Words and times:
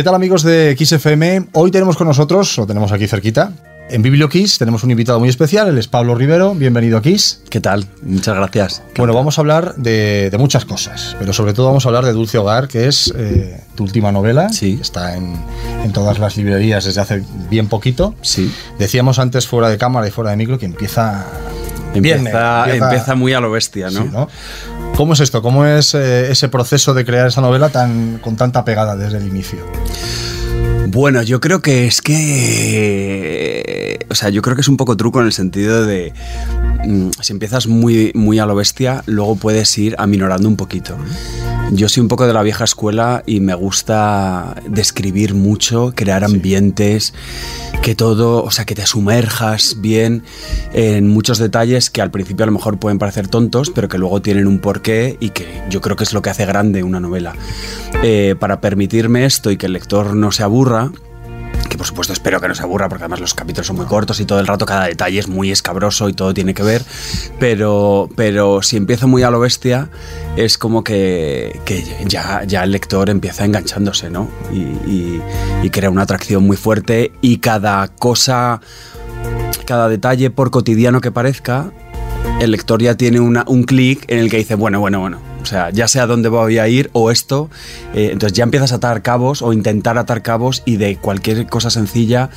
¿Qué 0.00 0.04
tal 0.04 0.14
amigos 0.14 0.42
de 0.42 0.74
XFM? 0.78 1.48
Hoy 1.52 1.70
tenemos 1.70 1.94
con 1.94 2.06
nosotros, 2.06 2.58
o 2.58 2.66
tenemos 2.66 2.90
aquí 2.90 3.06
cerquita, 3.06 3.52
en 3.90 4.02
BiblioKiss 4.02 4.58
tenemos 4.58 4.84
un 4.84 4.90
invitado 4.90 5.18
muy 5.18 5.28
especial, 5.28 5.68
él 5.68 5.78
es 5.78 5.88
Pablo 5.88 6.14
Rivero. 6.14 6.54
Bienvenido 6.54 6.98
a 6.98 7.02
Kiss. 7.02 7.40
¿Qué 7.50 7.60
tal? 7.60 7.86
Muchas 8.02 8.36
gracias. 8.36 8.82
Bueno, 8.96 9.14
vamos 9.14 9.38
a 9.38 9.40
hablar 9.40 9.74
de, 9.76 10.34
muchas 10.38 10.64
cosas, 10.64 11.16
pero 11.18 11.32
sobre 11.32 11.52
todo 11.52 11.66
vamos 11.66 11.84
a 11.84 11.88
hablar 11.88 12.04
de 12.04 12.12
Dulce 12.12 12.38
Hogar, 12.38 12.68
que 12.68 12.86
es 12.86 13.12
eh, 13.16 13.60
tu 13.74 13.84
última 13.84 14.12
novela. 14.12 14.48
Sí. 14.50 14.76
Que 14.76 14.82
está 14.82 15.16
en, 15.16 15.40
todas 15.92 16.18
las 16.20 16.36
librerías 16.36 16.84
desde 16.84 17.00
hace 17.00 17.24
bien 17.50 17.68
poquito. 17.68 18.14
Sí. 18.22 18.52
Decíamos 18.78 19.18
antes 19.18 19.46
fuera 19.46 19.68
de 19.68 19.76
cámara 19.76 20.06
y 20.06 20.10
fuera 20.10 20.30
de 20.30 20.36
micro 20.36 20.58
que 20.58 20.66
empieza... 20.66 21.26
Empieza, 21.92 22.72
empieza, 22.72 23.16
muy 23.16 23.32
a 23.32 23.40
lo 23.40 23.50
bestia, 23.50 23.90
¿no? 23.90 24.28
¿Cómo 24.94 25.14
es 25.14 25.20
esto? 25.20 25.42
¿Cómo 25.42 25.66
es 25.66 25.94
eh, 25.94 26.30
ese 26.30 26.48
proceso 26.48 26.94
de 26.94 27.04
crear 27.04 27.26
esa 27.26 27.40
novela 27.40 27.70
tan, 27.70 28.18
con 28.18 28.36
tanta 28.36 28.64
pegada 28.64 28.94
desde 28.94 29.18
el 29.18 29.26
inicio? 29.26 29.58
Bueno, 30.92 31.22
yo 31.22 31.40
creo 31.40 31.62
que 31.62 31.86
es 31.86 32.02
que. 32.02 33.49
O 34.10 34.14
sea, 34.14 34.28
yo 34.28 34.42
creo 34.42 34.56
que 34.56 34.62
es 34.62 34.68
un 34.68 34.76
poco 34.76 34.96
truco 34.96 35.20
en 35.20 35.26
el 35.26 35.32
sentido 35.32 35.86
de. 35.86 36.12
Mm, 36.84 37.10
si 37.20 37.32
empiezas 37.32 37.66
muy, 37.66 38.10
muy 38.14 38.38
a 38.38 38.46
lo 38.46 38.54
bestia, 38.54 39.02
luego 39.06 39.36
puedes 39.36 39.76
ir 39.78 39.94
aminorando 39.98 40.48
un 40.48 40.56
poquito. 40.56 40.96
Yo 41.72 41.88
soy 41.88 42.00
un 42.00 42.08
poco 42.08 42.26
de 42.26 42.32
la 42.32 42.42
vieja 42.42 42.64
escuela 42.64 43.22
y 43.26 43.38
me 43.38 43.54
gusta 43.54 44.56
describir 44.68 45.34
mucho, 45.34 45.92
crear 45.94 46.24
ambientes, 46.24 47.14
que 47.82 47.94
todo, 47.94 48.42
o 48.42 48.50
sea, 48.50 48.64
que 48.64 48.74
te 48.74 48.84
sumerjas 48.86 49.76
bien 49.78 50.24
en 50.72 51.06
muchos 51.06 51.38
detalles 51.38 51.88
que 51.88 52.02
al 52.02 52.10
principio 52.10 52.42
a 52.42 52.46
lo 52.46 52.52
mejor 52.52 52.78
pueden 52.80 52.98
parecer 52.98 53.28
tontos, 53.28 53.70
pero 53.70 53.88
que 53.88 53.98
luego 53.98 54.20
tienen 54.20 54.48
un 54.48 54.58
porqué 54.58 55.16
y 55.20 55.30
que 55.30 55.46
yo 55.70 55.80
creo 55.80 55.94
que 55.94 56.02
es 56.02 56.12
lo 56.12 56.22
que 56.22 56.30
hace 56.30 56.44
grande 56.44 56.82
una 56.82 56.98
novela. 56.98 57.34
Eh, 58.02 58.34
para 58.40 58.60
permitirme 58.60 59.24
esto 59.24 59.52
y 59.52 59.56
que 59.56 59.66
el 59.66 59.74
lector 59.74 60.16
no 60.16 60.32
se 60.32 60.42
aburra, 60.42 60.90
por 61.80 61.86
supuesto 61.86 62.12
espero 62.12 62.42
que 62.42 62.46
no 62.46 62.54
se 62.54 62.62
aburra 62.62 62.90
porque 62.90 63.04
además 63.04 63.20
los 63.20 63.32
capítulos 63.32 63.68
son 63.68 63.76
muy 63.76 63.86
cortos 63.86 64.20
y 64.20 64.26
todo 64.26 64.38
el 64.38 64.46
rato 64.46 64.66
cada 64.66 64.84
detalle 64.84 65.18
es 65.18 65.28
muy 65.28 65.50
escabroso 65.50 66.10
y 66.10 66.12
todo 66.12 66.34
tiene 66.34 66.52
que 66.52 66.62
ver, 66.62 66.84
pero, 67.38 68.06
pero 68.16 68.60
si 68.60 68.76
empiezo 68.76 69.08
muy 69.08 69.22
a 69.22 69.30
lo 69.30 69.40
bestia 69.40 69.88
es 70.36 70.58
como 70.58 70.84
que, 70.84 71.58
ya, 72.06 72.44
ya 72.44 72.64
el 72.64 72.72
lector 72.72 73.08
empieza 73.08 73.46
enganchándose, 73.46 74.10
¿no? 74.10 74.28
Y, 74.52 75.20
crea 75.70 75.88
una 75.88 76.02
atracción 76.02 76.46
muy 76.46 76.58
fuerte 76.58 77.12
y 77.22 77.38
cada 77.38 77.88
cosa, 77.88 78.60
cada 79.64 79.88
detalle 79.88 80.28
por 80.28 80.50
cotidiano 80.50 81.00
que 81.00 81.10
parezca, 81.10 81.72
el 82.42 82.50
lector 82.50 82.82
ya 82.82 82.94
tiene 82.94 83.20
un 83.20 83.62
clic 83.62 84.04
en 84.08 84.18
el 84.18 84.28
que 84.28 84.36
dice, 84.36 84.54
bueno, 84.54 84.80
bueno, 84.80 85.00
bueno, 85.00 85.29
o 85.42 85.46
sea, 85.46 85.70
ya 85.70 85.88
sé 85.88 86.00
a 86.00 86.06
dónde 86.06 86.28
voy 86.28 86.58
a 86.58 86.68
ir 86.68 86.90
o 86.92 87.10
esto. 87.10 87.50
Eh, 87.94 88.10
entonces 88.12 88.36
ya 88.36 88.44
empiezas 88.44 88.72
a 88.72 88.76
atar 88.76 89.02
cabos 89.02 89.42
o 89.42 89.52
intentar 89.52 89.98
atar 89.98 90.22
cabos 90.22 90.62
y 90.64 90.76
de 90.76 90.96
cualquier 90.96 91.46
cosa 91.46 91.70
sencilla 91.70 92.30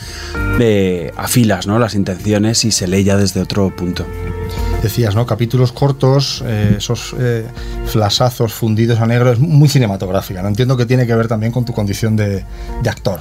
eh, 0.59 1.11
afilas 1.17 1.67
¿no? 1.67 1.79
las 1.79 1.95
intenciones 1.95 2.65
y 2.65 2.71
se 2.71 2.87
lee 2.87 3.03
ya 3.03 3.17
desde 3.17 3.41
otro 3.41 3.75
punto 3.75 4.05
decías, 4.83 5.15
¿no? 5.15 5.25
Capítulos 5.25 5.71
cortos, 5.71 6.43
eh, 6.45 6.75
esos 6.77 7.15
eh, 7.17 7.45
flasazos 7.85 8.53
fundidos 8.53 8.99
a 8.99 9.07
negro, 9.07 9.31
es 9.31 9.39
muy 9.39 9.69
cinematográfica. 9.69 10.41
No 10.41 10.49
entiendo 10.49 10.75
que 10.77 10.85
tiene 10.85 11.07
que 11.07 11.15
ver 11.15 11.27
también 11.27 11.51
con 11.51 11.63
tu 11.63 11.73
condición 11.73 12.15
de, 12.17 12.43
de, 12.81 12.89
actor. 12.89 13.19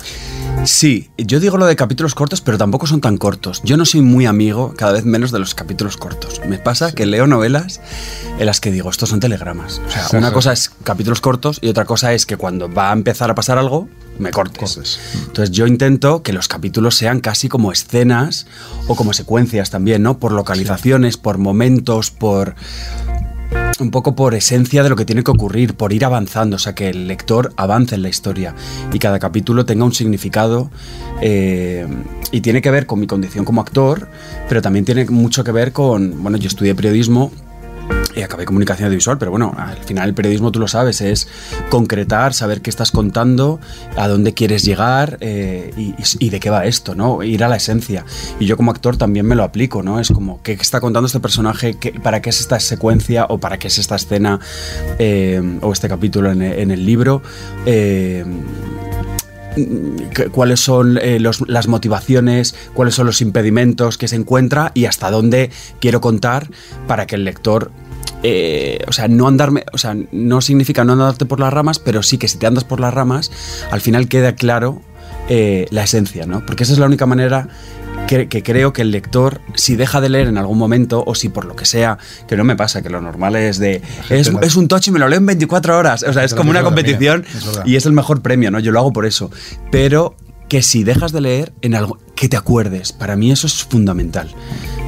Sí, 0.65 1.11
yo 1.19 1.41
digo 1.41 1.59
lo 1.59 1.67
de 1.67 1.75
capítulos 1.75 2.15
cortos, 2.15 2.41
pero 2.41 2.57
tampoco 2.57 2.87
son 2.87 3.01
tan 3.01 3.17
cortos. 3.17 3.61
Yo 3.65 3.77
no 3.77 3.85
soy 3.85 4.01
muy 4.01 4.27
amigo, 4.27 4.75
cada 4.77 4.93
vez 4.93 5.05
menos, 5.05 5.33
de 5.33 5.41
los 5.41 5.55
capítulos 5.55 5.97
cortos. 5.97 6.41
Me 6.47 6.59
pasa 6.59 6.93
que 6.93 7.05
leo 7.05 7.27
novelas 7.27 7.81
en 8.39 8.47
las 8.47 8.61
que 8.61 8.71
digo, 8.71 8.89
estos 8.89 9.09
son 9.09 9.19
telegramas. 9.19 9.81
O 9.87 9.91
sea, 9.91 10.19
una 10.19 10.33
cosa 10.33 10.53
es 10.53 10.71
capítulos 10.85 11.21
cortos 11.21 11.59
y 11.63 11.69
otra 11.69 11.85
cosa 11.85 12.13
es 12.13 12.27
que 12.27 12.37
cuando 12.37 12.73
va 12.73 12.91
a 12.91 12.93
empezar 12.93 13.31
a 13.31 13.35
pasar 13.35 13.59
algo, 13.59 13.89
me 14.19 14.31
cortes. 14.31 15.01
Entonces 15.27 15.51
yo 15.51 15.67
intento 15.67 16.23
que 16.23 16.33
los 16.33 16.47
capítulos 16.49 16.95
sean 16.95 17.21
casi 17.21 17.49
como 17.49 17.73
escenas 17.73 18.47
o 18.87 18.95
como 18.95 19.13
secuencias 19.13 19.71
también, 19.71 20.03
¿no? 20.03 20.19
Por 20.19 20.33
localizaciones, 20.33 21.17
por 21.17 21.39
momentos, 21.39 22.11
por 22.11 22.55
un 23.81 23.91
poco 23.91 24.15
por 24.15 24.35
esencia 24.35 24.83
de 24.83 24.89
lo 24.89 24.97
que 24.97 25.05
tiene 25.05 25.23
que 25.25 25.31
ocurrir, 25.31 25.75
por 25.75 25.93
ir 25.93 26.05
avanzando, 26.05 26.57
o 26.57 26.59
sea, 26.59 26.75
que 26.75 26.89
el 26.91 27.09
lector 27.09 27.53
avance 27.57 27.95
en 27.95 28.03
la 28.03 28.09
historia 28.09 28.55
y 28.93 28.99
cada 28.99 29.19
capítulo 29.19 29.65
tenga 29.65 29.85
un 29.85 29.93
significado 29.93 30.71
eh, 31.21 31.87
y 32.31 32.41
tiene 32.41 32.63
que 32.63 32.71
ver 32.71 32.87
con 32.87 33.01
mi 33.01 33.07
condición 33.07 33.45
como 33.45 33.61
actor, 33.61 34.09
pero 34.49 34.63
también 34.63 34.85
tiene 34.85 35.05
mucho 35.07 35.45
que 35.45 35.53
ver 35.53 35.73
con, 35.73 36.23
bueno, 36.23 36.39
yo 36.39 36.49
estudié 36.49 36.75
periodismo 36.75 37.33
y 38.15 38.23
acabé 38.23 38.45
comunicación 38.45 38.87
audiovisual, 38.87 39.19
pero 39.19 39.31
bueno, 39.31 39.55
al 39.57 39.79
final 39.79 40.09
el 40.09 40.15
periodismo 40.15 40.53
tú 40.53 40.61
lo 40.61 40.69
sabes, 40.69 41.01
es 41.01 41.29
concretar, 41.71 42.35
saber 42.35 42.61
qué 42.61 42.71
estás 42.71 42.91
contando, 42.91 43.61
a 43.97 44.09
dónde 44.09 44.35
quieres 44.35 44.65
llegar 44.65 45.19
eh, 45.21 45.73
y, 45.77 46.29
de 46.29 46.41
qué 46.41 46.51
va 46.51 46.67
esto, 46.67 46.95
¿no? 46.95 47.23
Ir 47.23 47.45
a 47.45 47.49
la 47.49 47.57
esencia. 47.57 48.05
Y 48.41 48.47
yo 48.47 48.57
como 48.57 48.71
actor 48.71 48.97
también 48.97 49.27
me 49.27 49.35
lo 49.35 49.45
aplico, 49.45 49.83
¿no? 49.83 50.01
Es 50.01 50.11
como, 50.11 50.43
¿qué 50.43 50.53
está 50.53 50.81
contando 50.81 51.07
este 51.07 51.21
personaje? 51.21 51.77
¿Para 52.03 52.23
qué 52.23 52.31
es 52.31 52.41
esta 52.41 52.59
secuencia 52.61 53.27
o 53.29 53.39
para 53.39 53.59
qué 53.59 53.69
es 53.69 53.79
esta 53.79 53.97
escena 53.97 54.41
eh, 54.99 55.59
o 55.61 55.73
este 55.73 55.89
capítulo 55.89 56.31
en, 56.31 56.43
el 56.43 56.87
libro? 56.87 57.23
Eh, 57.67 58.25
cuáles 60.33 60.61
son 60.61 60.99
las 61.47 61.69
motivaciones, 61.69 62.55
cuáles 62.75 62.95
son 62.95 63.07
los 63.07 63.21
impedimentos 63.21 63.99
que 63.99 64.09
se 64.09 64.17
encuentra 64.17 64.73
y 64.75 64.87
hasta 64.87 65.11
dónde 65.11 65.51
quiero 65.81 66.01
contar 66.01 66.49
para 66.87 67.07
que 67.07 67.17
el 67.17 67.25
lector 67.25 67.71
eh, 68.23 68.79
o 68.87 68.93
sea, 68.93 69.09
no 69.09 69.27
andarme, 69.27 69.65
o 69.73 69.79
sea, 69.79 69.97
no 70.13 70.41
significa 70.41 70.85
no 70.85 70.93
andarte 70.93 71.27
por 71.27 71.41
las 71.41 71.53
ramas, 71.53 71.79
pero 71.79 72.03
sí 72.03 72.19
que 72.19 72.29
si 72.29 72.39
te 72.39 72.47
andas 72.47 72.65
por 72.65 72.81
las 72.81 72.95
ramas, 72.95 73.31
al 73.71 73.81
final 73.81 74.09
queda 74.09 74.35
claro 74.35 74.81
eh, 75.29 75.67
la 75.71 75.85
esencia, 75.85 76.27
¿no? 76.27 76.45
Porque 76.47 76.65
esa 76.65 76.73
es 76.73 76.79
la 76.79 76.87
única 76.87 77.07
manera 77.07 77.49
que, 78.07 78.43
creo 78.43 78.73
que 78.73 78.83
el 78.83 78.91
lector, 78.91 79.41
si 79.55 79.77
deja 79.77 80.01
de 80.01 80.09
leer 80.09 80.29
en 80.29 80.37
algún 80.37 80.59
momento, 80.59 81.03
o 81.07 81.15
si 81.15 81.29
por 81.29 81.45
lo 81.45 81.57
que 81.57 81.65
sea, 81.65 81.99
que 82.29 82.37
no 82.37 82.45
me 82.45 82.57
pasa, 82.57 82.83
que 82.83 82.91
lo 82.91 83.01
normal 83.01 83.37
es 83.37 83.59
de. 83.59 83.81
Es, 84.11 84.31
es, 84.43 84.57
un 84.57 84.69
tocho 84.69 84.91
y 84.91 84.93
me 84.93 84.99
lo 84.99 85.09
leo 85.09 85.19
en 85.19 85.27
24 85.27 85.79
horas. 85.79 86.03
O 86.03 86.13
sea, 86.13 86.25
es 86.25 86.35
como 86.35 86.51
una 86.51 86.63
competición 86.63 87.25
y 87.65 87.77
es 87.77 87.87
el 87.87 87.93
mejor 87.93 88.21
premio, 88.21 88.51
¿no? 88.51 88.61
Yo 88.61 88.73
lo 88.73 88.81
hago 88.81 88.93
por 88.93 89.07
eso. 89.07 89.31
Pero 89.71 90.15
que 90.49 90.63
si 90.63 90.85
dejas 90.85 91.13
de 91.13 91.23
leer 91.23 91.53
en 91.63 91.75
algo, 91.75 91.99
que 92.15 92.29
te 92.29 92.37
acuerdes. 92.37 92.93
Para 92.93 93.17
mí 93.17 93.33
eso 93.33 93.47
es 93.47 93.65
fundamental. 93.65 94.29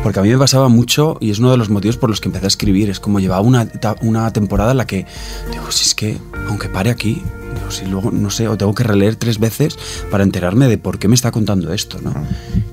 Porque 0.05 0.21
a 0.21 0.23
mí 0.23 0.29
me 0.29 0.37
pasaba 0.37 0.69
mucho 0.69 1.17
y 1.19 1.31
es 1.31 1.39
uno 1.39 1.51
de 1.51 1.57
los 1.57 1.71
motivos 1.71 1.97
por 1.97 2.11
los 2.11 2.21
que 2.21 2.29
empecé 2.29 2.45
a 2.45 2.49
escribir. 2.49 2.91
Es 2.91 3.01
como 3.01 3.21
llevaba 3.21 3.41
una, 3.41 3.67
una 4.03 4.31
temporada 4.35 4.73
en 4.73 4.77
la 4.77 4.87
que 4.87 5.07
digo, 5.51 5.71
si 5.71 5.87
es 5.87 5.95
que, 5.95 6.19
aunque 6.47 6.69
pare 6.69 6.91
aquí, 6.91 7.23
digo, 7.55 7.71
si 7.71 7.87
luego, 7.87 8.11
no 8.11 8.29
sé, 8.29 8.47
o 8.47 8.59
tengo 8.59 8.75
que 8.75 8.85
releer 8.85 9.17
tres 9.17 9.39
veces 9.39 9.79
para 10.11 10.23
enterarme 10.23 10.69
de 10.69 10.77
por 10.77 10.99
qué 10.99 11.09
me 11.09 11.15
está 11.15 11.31
contando 11.31 11.73
esto, 11.73 12.03
¿no? 12.03 12.13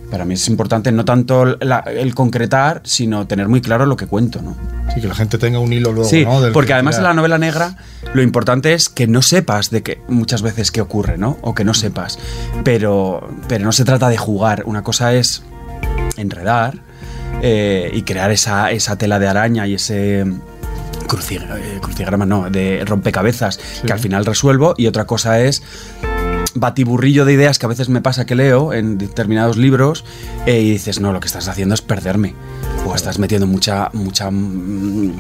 Para 0.09 0.25
mí 0.25 0.34
es 0.34 0.46
importante 0.50 0.92
no 0.92 1.06
tanto 1.06 1.58
el 1.58 2.16
concretar, 2.16 2.81
sino 2.84 3.25
tener 3.28 3.48
muy 3.48 3.62
claro 3.62 3.86
lo 3.86 3.96
que 3.96 4.08
cuento, 4.08 4.42
¿no? 4.42 4.58
Sí, 4.94 5.00
que 5.00 5.08
la 5.08 5.16
gente 5.16 5.38
tenga 5.38 5.59
un 5.59 5.72
hilo 5.72 5.94
luego, 5.94 6.09
sí, 6.09 6.25
porque 6.52 6.74
además 6.74 6.98
en 6.98 7.03
la 7.03 7.13
novela 7.13 7.38
negra 7.38 7.78
lo 8.13 8.22
importante 8.22 8.74
es 8.74 8.90
que 8.90 9.08
no 9.08 9.22
sepas 9.22 9.69
de 9.69 9.84
qué 9.84 10.02
muchas 10.09 10.42
veces 10.42 10.69
qué 10.69 10.81
ocurre, 10.81 11.18
¿no? 11.18 11.38
O 11.44 11.56
que 11.56 11.63
no 11.63 11.74
sepas. 11.74 12.19
Pero, 12.66 13.25
pero 13.48 13.63
no 13.63 13.72
se 13.72 13.86
trata 13.86 14.09
de 14.09 14.18
jugar. 14.18 14.63
Una 14.66 14.84
cosa 14.84 15.13
es 15.13 15.44
enredar 16.18 16.91
eh, 17.41 17.90
y 17.94 18.03
crear 18.03 18.31
esa, 18.31 18.69
tela 18.97 19.19
de 19.19 19.28
araña 19.28 19.68
y 19.68 19.75
ese 19.75 20.22
eh, 20.22 20.25
crucigrama, 21.07 22.25
no, 22.25 22.50
de 22.50 22.84
rompecabezas 22.85 23.59
que 23.85 23.91
al 23.91 24.00
final 24.00 24.25
resuelvo 24.25 24.75
y 24.78 24.88
otra 24.88 25.06
cosa 25.06 25.41
es 25.41 25.63
batiburrillo 26.53 27.25
de 27.25 27.34
ideas 27.34 27.59
que 27.59 27.66
a 27.66 27.69
veces 27.69 27.90
me 27.90 28.01
pasa 28.01 28.25
que 28.25 28.35
leo 28.35 28.74
en 28.74 28.97
determinados 28.97 29.57
libros 29.57 30.06
eh, 30.46 30.62
y 30.62 30.72
dices, 30.72 31.00
no, 31.00 31.13
lo 31.13 31.19
que 31.19 31.27
estás 31.27 31.48
haciendo 31.48 31.75
es 31.75 31.81
perderme. 31.81 32.36
O 32.86 32.95
estás 32.95 33.19
metiendo 33.19 33.48
mucha, 33.48 33.89
mucha, 33.94 34.31
mm, 34.31 35.13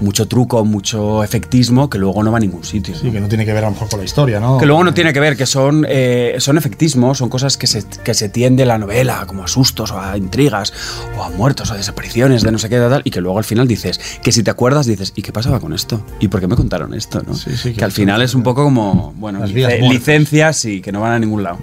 mucho 0.00 0.26
truco, 0.28 0.64
mucho 0.64 1.24
efectismo 1.24 1.88
que 1.88 1.98
luego 1.98 2.22
no 2.22 2.30
va 2.30 2.38
a 2.38 2.40
ningún 2.40 2.64
sitio. 2.64 2.94
Sí, 2.94 3.10
que 3.10 3.20
no 3.20 3.28
tiene 3.28 3.44
que 3.44 3.52
ver 3.52 3.64
a 3.64 3.68
lo 3.68 3.72
mejor 3.72 3.88
con 3.88 3.98
la 3.98 4.04
historia, 4.04 4.40
¿no? 4.40 4.58
Que 4.58 4.66
luego 4.66 4.84
no 4.84 4.94
tiene 4.94 5.12
que 5.12 5.20
ver, 5.20 5.36
que 5.36 5.46
son, 5.46 5.86
eh, 5.88 6.36
son 6.38 6.58
efectismos, 6.58 7.18
son 7.18 7.28
cosas 7.28 7.56
que 7.56 7.66
se, 7.66 7.84
que 8.04 8.14
se 8.14 8.28
tiende 8.28 8.66
la 8.66 8.78
novela, 8.78 9.24
como 9.26 9.44
a 9.44 9.48
sustos 9.48 9.90
o 9.90 10.00
a 10.00 10.16
intrigas 10.16 10.72
o 11.18 11.22
a 11.22 11.30
muertos 11.30 11.70
o 11.70 11.74
a 11.74 11.76
desapariciones 11.76 12.42
de 12.42 12.52
no 12.52 12.58
sé 12.58 12.68
qué 12.68 12.78
tal, 12.78 13.02
y 13.04 13.10
que 13.10 13.20
luego 13.20 13.38
al 13.38 13.44
final 13.44 13.66
dices, 13.66 14.00
que 14.22 14.32
si 14.32 14.42
te 14.42 14.50
acuerdas 14.50 14.86
dices, 14.86 15.12
¿y 15.16 15.22
qué 15.22 15.32
pasaba 15.32 15.60
con 15.60 15.72
esto? 15.72 16.04
¿Y 16.20 16.28
por 16.28 16.40
qué 16.40 16.46
me 16.46 16.56
contaron 16.56 16.94
esto? 16.94 17.22
¿no? 17.26 17.34
que, 17.74 17.84
al 17.84 17.92
final 17.92 18.22
es 18.22 18.34
un 18.34 18.42
poco 18.42 18.64
como, 18.64 19.14
bueno, 19.16 19.44
licencias 19.46 20.64
y 20.64 20.80
que 20.80 20.92
no 20.92 21.00
van 21.00 21.12
a 21.12 21.18
ningún 21.18 21.42
lado. 21.42 21.58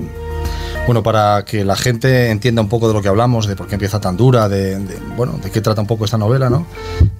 Bueno, 0.85 1.01
para 1.01 1.45
que 1.45 1.63
la 1.63 1.77
gente 1.77 2.29
entienda 2.29 2.61
un 2.61 2.67
poco 2.67 2.89
de 2.89 2.93
lo 2.93 3.01
que 3.01 3.07
hablamos, 3.07 3.47
de 3.47 3.55
por 3.55 3.67
qué 3.67 3.75
empieza 3.75 4.01
tan 4.01 4.17
dura, 4.17 4.49
de, 4.49 4.77
bueno, 5.15 5.39
de 5.41 5.49
qué 5.49 5.61
trata 5.61 5.79
un 5.79 5.87
poco 5.87 6.03
esta 6.03 6.17
novela, 6.17 6.49
¿no? 6.49 6.67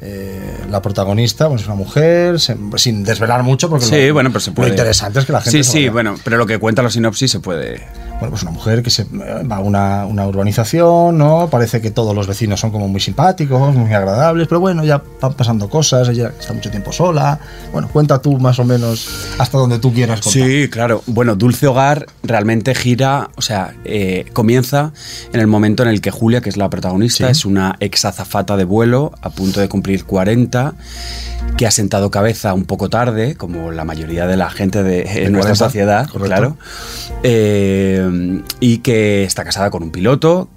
Eh, 0.01 0.52
la 0.73 0.81
protagonista 0.81 1.47
pues, 1.47 1.61
es 1.61 1.67
una 1.67 1.75
mujer, 1.75 2.39
sin 2.39 3.03
desvelar 3.03 3.43
mucho, 3.43 3.69
porque 3.69 3.85
sí, 3.85 4.09
bueno, 4.09 4.31
pero 4.31 4.39
se 4.39 4.51
puede. 4.51 4.69
lo 4.69 4.73
interesante 4.73 5.19
es 5.19 5.25
que 5.25 5.31
la 5.31 5.41
gente. 5.41 5.63
Sí, 5.63 5.71
sí, 5.71 5.87
bueno, 5.87 6.15
pero 6.23 6.37
lo 6.37 6.47
que 6.47 6.57
cuenta 6.57 6.81
la 6.81 6.89
sinopsis 6.89 7.31
se 7.31 7.39
puede 7.39 7.83
bueno, 8.23 8.31
pues 8.31 8.43
una 8.43 8.51
mujer 8.51 8.81
que 8.81 8.89
se 8.89 9.03
va 9.03 9.57
a 9.57 9.59
una, 9.59 10.05
una 10.05 10.25
urbanización, 10.25 11.17
¿no? 11.17 11.49
Parece 11.49 11.81
que 11.81 11.91
todos 11.91 12.15
los 12.15 12.25
vecinos 12.25 12.57
son 12.57 12.71
como 12.71 12.87
muy 12.87 13.01
simpáticos, 13.01 13.75
muy 13.75 13.91
agradables, 13.93 14.47
pero 14.47 14.61
bueno, 14.61 14.85
ya 14.85 15.03
van 15.19 15.33
pasando 15.33 15.69
cosas, 15.69 16.07
ella 16.07 16.31
está 16.39 16.53
mucho 16.53 16.71
tiempo 16.71 16.93
sola. 16.93 17.37
Bueno, 17.73 17.89
cuenta 17.91 18.21
tú 18.21 18.39
más 18.39 18.59
o 18.59 18.63
menos 18.63 19.09
hasta 19.39 19.57
donde 19.57 19.79
tú 19.79 19.91
quieras 19.91 20.21
contar. 20.21 20.41
Sí, 20.41 20.69
claro. 20.69 21.03
Bueno, 21.05 21.35
Dulce 21.35 21.67
Hogar 21.67 22.05
realmente 22.23 22.73
gira, 22.75 23.29
o 23.35 23.41
sea, 23.41 23.73
eh, 23.83 24.23
comienza 24.31 24.93
en 25.33 25.41
el 25.41 25.47
momento 25.47 25.83
en 25.83 25.89
el 25.89 25.99
que 25.99 26.09
Julia, 26.11 26.39
que 26.39 26.47
es 26.47 26.55
la 26.55 26.69
protagonista, 26.69 27.25
Sí. 27.25 27.31
es 27.31 27.45
una 27.45 27.75
ex 27.81 28.05
azafata 28.05 28.55
de 28.55 28.63
vuelo 28.63 29.11
a 29.21 29.31
punto 29.31 29.59
de 29.59 29.67
cumplir 29.67 30.05
40, 30.05 30.75
que 31.57 31.67
ha 31.67 31.71
sentado 31.71 32.09
cabeza 32.09 32.53
un 32.53 32.63
poco 32.63 32.89
tarde, 32.89 33.35
como 33.35 33.71
la 33.71 33.83
mayoría 33.83 34.27
de 34.27 34.37
la 34.37 34.49
gente 34.49 34.81
de, 34.81 35.01
en 35.01 35.33
nuestra 35.33 35.55
40, 35.55 35.55
sociedad, 35.65 36.07
correcto. 36.07 36.25
claro, 36.27 36.57
eh, 37.23 38.07
y 38.59 38.79
que 38.79 39.23
está 39.23 39.43
casada 39.43 39.69
con 39.69 39.83
un 39.83 39.91
piloto. 39.91 40.49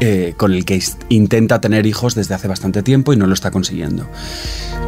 Eh, 0.00 0.34
con 0.36 0.52
el 0.54 0.64
que 0.64 0.82
intenta 1.08 1.60
tener 1.60 1.86
hijos 1.86 2.14
desde 2.14 2.34
hace 2.34 2.48
bastante 2.48 2.82
tiempo 2.82 3.12
y 3.12 3.16
no 3.16 3.26
lo 3.26 3.34
está 3.34 3.50
consiguiendo. 3.50 4.06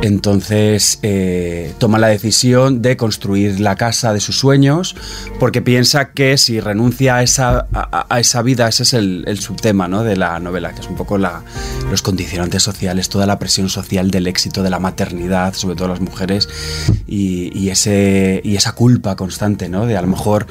Entonces 0.02 0.98
eh, 1.02 1.74
toma 1.78 1.98
la 1.98 2.06
decisión 2.08 2.80
de 2.80 2.96
construir 2.96 3.60
la 3.60 3.76
casa 3.76 4.12
de 4.14 4.20
sus 4.20 4.38
sueños 4.38 4.96
porque 5.38 5.60
piensa 5.60 6.12
que 6.12 6.38
si 6.38 6.58
renuncia 6.60 7.16
a 7.16 7.22
esa, 7.22 7.66
a, 7.72 8.06
a 8.08 8.20
esa 8.20 8.40
vida, 8.42 8.66
ese 8.68 8.84
es 8.84 8.94
el, 8.94 9.24
el 9.26 9.38
subtema 9.40 9.88
¿no? 9.88 10.02
de 10.02 10.16
la 10.16 10.38
novela, 10.40 10.72
que 10.72 10.80
es 10.80 10.86
un 10.86 10.96
poco 10.96 11.18
la- 11.18 11.42
los 11.90 12.02
condicionantes 12.02 12.62
sociales, 12.62 13.08
toda 13.08 13.26
la 13.26 13.38
presión 13.38 13.68
social 13.68 14.10
del 14.10 14.26
éxito 14.26 14.62
de 14.62 14.70
la 14.70 14.78
maternidad, 14.78 15.54
sobre 15.54 15.76
todo 15.76 15.88
las 15.88 16.00
mujeres, 16.00 16.48
y, 17.06 17.50
y 17.58 17.70
ese, 17.70 18.40
y 18.44 18.56
esa 18.56 18.72
culpa 18.72 19.16
constante 19.16 19.68
¿no? 19.68 19.86
de 19.86 19.96
a 19.96 20.02
lo 20.02 20.08
mejor 20.08 20.46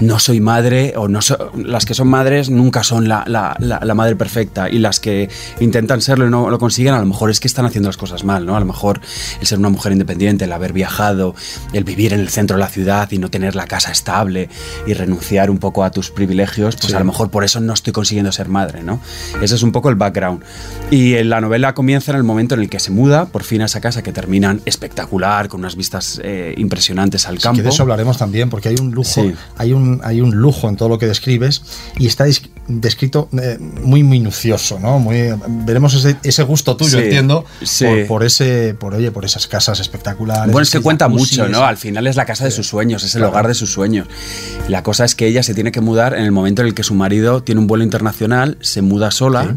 no 0.00 0.18
soy 0.18 0.40
madre 0.40 0.94
o 0.96 1.08
no 1.08 1.22
so- 1.22 1.52
las 1.56 1.86
que 1.86 1.94
son 1.94 2.08
madres 2.08 2.50
nunca 2.50 2.82
son 2.82 3.08
la, 3.08 3.24
la- 3.26 3.56
la- 3.60 3.80
la 3.82 3.94
madre 4.00 4.16
perfecta 4.16 4.68
y 4.70 4.78
las 4.78 4.98
que 5.00 5.28
intentan 5.60 6.00
serlo 6.00 6.26
y 6.26 6.30
no 6.30 6.50
lo 6.50 6.58
consiguen 6.58 6.94
a 6.94 6.98
lo 7.00 7.06
mejor 7.06 7.30
es 7.30 7.38
que 7.40 7.48
están 7.48 7.66
haciendo 7.66 7.88
las 7.88 7.96
cosas 7.96 8.24
mal, 8.24 8.46
¿no? 8.46 8.56
A 8.56 8.60
lo 8.60 8.66
mejor 8.66 9.00
el 9.40 9.46
ser 9.46 9.58
una 9.58 9.68
mujer 9.68 9.92
independiente, 9.92 10.44
el 10.46 10.52
haber 10.52 10.72
viajado, 10.72 11.34
el 11.72 11.84
vivir 11.84 12.12
en 12.12 12.20
el 12.20 12.28
centro 12.28 12.56
de 12.56 12.60
la 12.60 12.68
ciudad 12.68 13.10
y 13.10 13.18
no 13.18 13.30
tener 13.30 13.54
la 13.54 13.66
casa 13.66 13.90
estable 13.92 14.48
y 14.86 14.94
renunciar 14.94 15.50
un 15.50 15.58
poco 15.58 15.84
a 15.84 15.90
tus 15.90 16.10
privilegios, 16.10 16.76
pues 16.76 16.88
Sí. 16.88 16.94
a 16.94 16.98
lo 16.98 17.04
mejor 17.04 17.30
por 17.30 17.44
eso 17.44 17.60
no 17.60 17.72
estoy 17.72 17.92
consiguiendo 17.92 18.32
ser 18.32 18.48
madre, 18.48 18.82
¿no? 18.82 19.00
Ese 19.42 19.54
es 19.54 19.62
un 19.62 19.72
poco 19.72 19.88
el 19.90 19.96
background. 19.96 20.42
Y 20.90 21.14
en 21.14 21.28
la 21.30 21.40
novela 21.40 21.74
comienza 21.74 22.10
en 22.12 22.16
el 22.16 22.24
momento 22.24 22.54
en 22.54 22.62
el 22.62 22.68
que 22.70 22.80
se 22.80 22.90
muda 22.90 23.26
por 23.26 23.44
fin 23.44 23.62
a 23.62 23.66
esa 23.66 23.80
casa 23.80 24.02
que 24.02 24.12
terminan 24.12 24.60
espectacular, 24.64 25.48
con 25.48 25.60
unas 25.60 25.76
vistas 25.76 26.20
eh, 26.24 26.54
impresionantes 26.56 27.26
al 27.26 27.38
campo. 27.38 27.58
que 27.58 27.62
de 27.62 27.68
eso 27.68 27.82
hablaremos 27.82 28.16
también, 28.18 28.48
porque 28.50 28.68
hay 28.70 28.76
un 28.80 28.90
lujo, 28.92 29.10
Sí. 29.22 29.32
hay, 29.56 29.72
un, 29.72 30.00
hay 30.04 30.20
un 30.20 30.34
lujo 30.36 30.68
en 30.68 30.76
todo 30.76 30.88
lo 30.88 30.98
que 30.98 31.06
describes 31.06 31.62
y 31.98 32.06
está 32.06 32.24
descrito 32.68 33.28
eh, 33.40 33.58
muy 33.90 34.02
minucioso, 34.02 34.78
¿no? 34.80 34.98
Muy, 34.98 35.34
veremos 35.66 35.92
ese, 35.94 36.16
ese 36.22 36.42
gusto 36.44 36.76
tuyo, 36.76 36.98
Sí, 36.98 37.04
entiendo, 37.04 37.44
sí. 37.62 37.84
Por, 37.84 38.06
por 38.06 38.24
ese, 38.24 38.74
por 38.74 38.94
oye, 38.94 39.10
por 39.10 39.24
esas 39.24 39.46
casas 39.46 39.80
espectaculares. 39.80 40.52
Bueno, 40.52 40.62
es 40.62 40.70
que 40.70 40.80
cuenta 40.80 41.08
mucho, 41.08 41.48
¿no? 41.48 41.64
Al 41.64 41.76
final 41.76 42.06
es 42.06 42.16
la 42.16 42.24
casa 42.24 42.44
de 42.44 42.50
sus 42.50 42.66
sueños, 42.68 43.02
es 43.04 43.14
el 43.14 43.20
Claro. 43.20 43.32
hogar 43.32 43.48
de 43.48 43.54
sus 43.54 43.72
sueños. 43.72 44.06
La 44.68 44.82
cosa 44.82 45.04
es 45.04 45.14
que 45.14 45.26
ella 45.26 45.42
se 45.42 45.52
tiene 45.54 45.72
que 45.72 45.80
mudar 45.80 46.14
en 46.14 46.22
el 46.24 46.32
momento 46.32 46.62
en 46.62 46.68
el 46.68 46.74
que 46.74 46.82
su 46.84 46.94
marido 46.94 47.42
tiene 47.42 47.60
un 47.60 47.66
vuelo 47.66 47.84
internacional, 47.84 48.56
se 48.60 48.80
muda 48.82 49.10
sola 49.10 49.56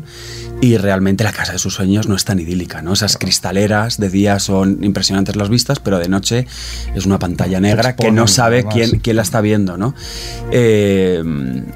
y 0.63 0.77
realmente 0.77 1.25
la 1.25 1.33
casa 1.33 1.51
de 1.51 1.59
sus 1.59 1.73
sueños 1.73 2.07
no 2.07 2.15
es 2.15 2.23
tan 2.23 2.39
idílica, 2.39 2.81
¿no? 2.81 2.93
Esas 2.93 3.17
cristaleras 3.17 3.97
de 3.97 4.09
día 4.09 4.39
son 4.39 4.81
impresionantes 4.81 5.35
las 5.35 5.49
vistas, 5.49 5.81
pero 5.81 5.99
de 5.99 6.07
noche 6.07 6.47
es 6.95 7.05
una 7.05 7.19
pantalla 7.19 7.59
negra 7.59 7.97
que 7.97 8.13
no 8.13 8.27
sabe 8.27 8.63
quién, 8.63 9.01
quién 9.01 9.17
la 9.17 9.23
está 9.23 9.41
viendo, 9.41 9.75
¿no? 9.75 9.93
Eh, 10.53 11.21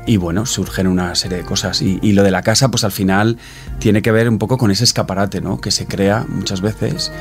y 0.05 0.15
bueno, 0.15 0.45
surgen 0.45 0.87
una 0.87 1.15
serie 1.15 1.39
de 1.39 1.43
cosas. 1.43 1.81
Y, 1.81 1.99
y 2.01 2.13
lo 2.13 2.23
de 2.23 2.31
la 2.31 2.43
casa, 2.43 2.71
pues 2.71 2.85
al 2.85 2.93
final 2.93 3.37
tiene 3.79 4.01
que 4.01 4.13
ver 4.13 4.29
un 4.29 4.37
poco 4.37 4.57
con 4.57 4.71
ese 4.71 4.85
escaparate, 4.85 5.41
¿no? 5.41 5.59
Que 5.59 5.71
se 5.71 5.85
crea 5.85 6.25
muchas 6.25 6.61
veces 6.61 7.11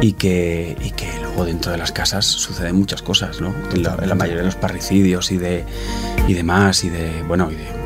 y 0.00 0.12
que, 0.12 0.76
y 0.80 0.92
que 0.92 1.08
luego 1.20 1.44
dentro 1.46 1.72
de 1.72 1.78
las 1.78 1.90
casas 1.90 2.26
suceden 2.26 2.76
muchas 2.76 3.02
cosas, 3.02 3.40
¿no? 3.40 3.52
En 3.74 3.82
la, 3.82 3.96
en 4.00 4.08
la 4.08 4.14
mayoría 4.14 4.42
de 4.42 4.46
los 4.46 4.54
parricidios 4.54 5.32
y 5.32 5.36
de 5.36 5.64
y 6.28 6.34
demás, 6.34 6.84
y 6.84 6.90
de, 6.90 7.24
bueno, 7.26 7.50
y 7.50 7.56
de 7.56 7.77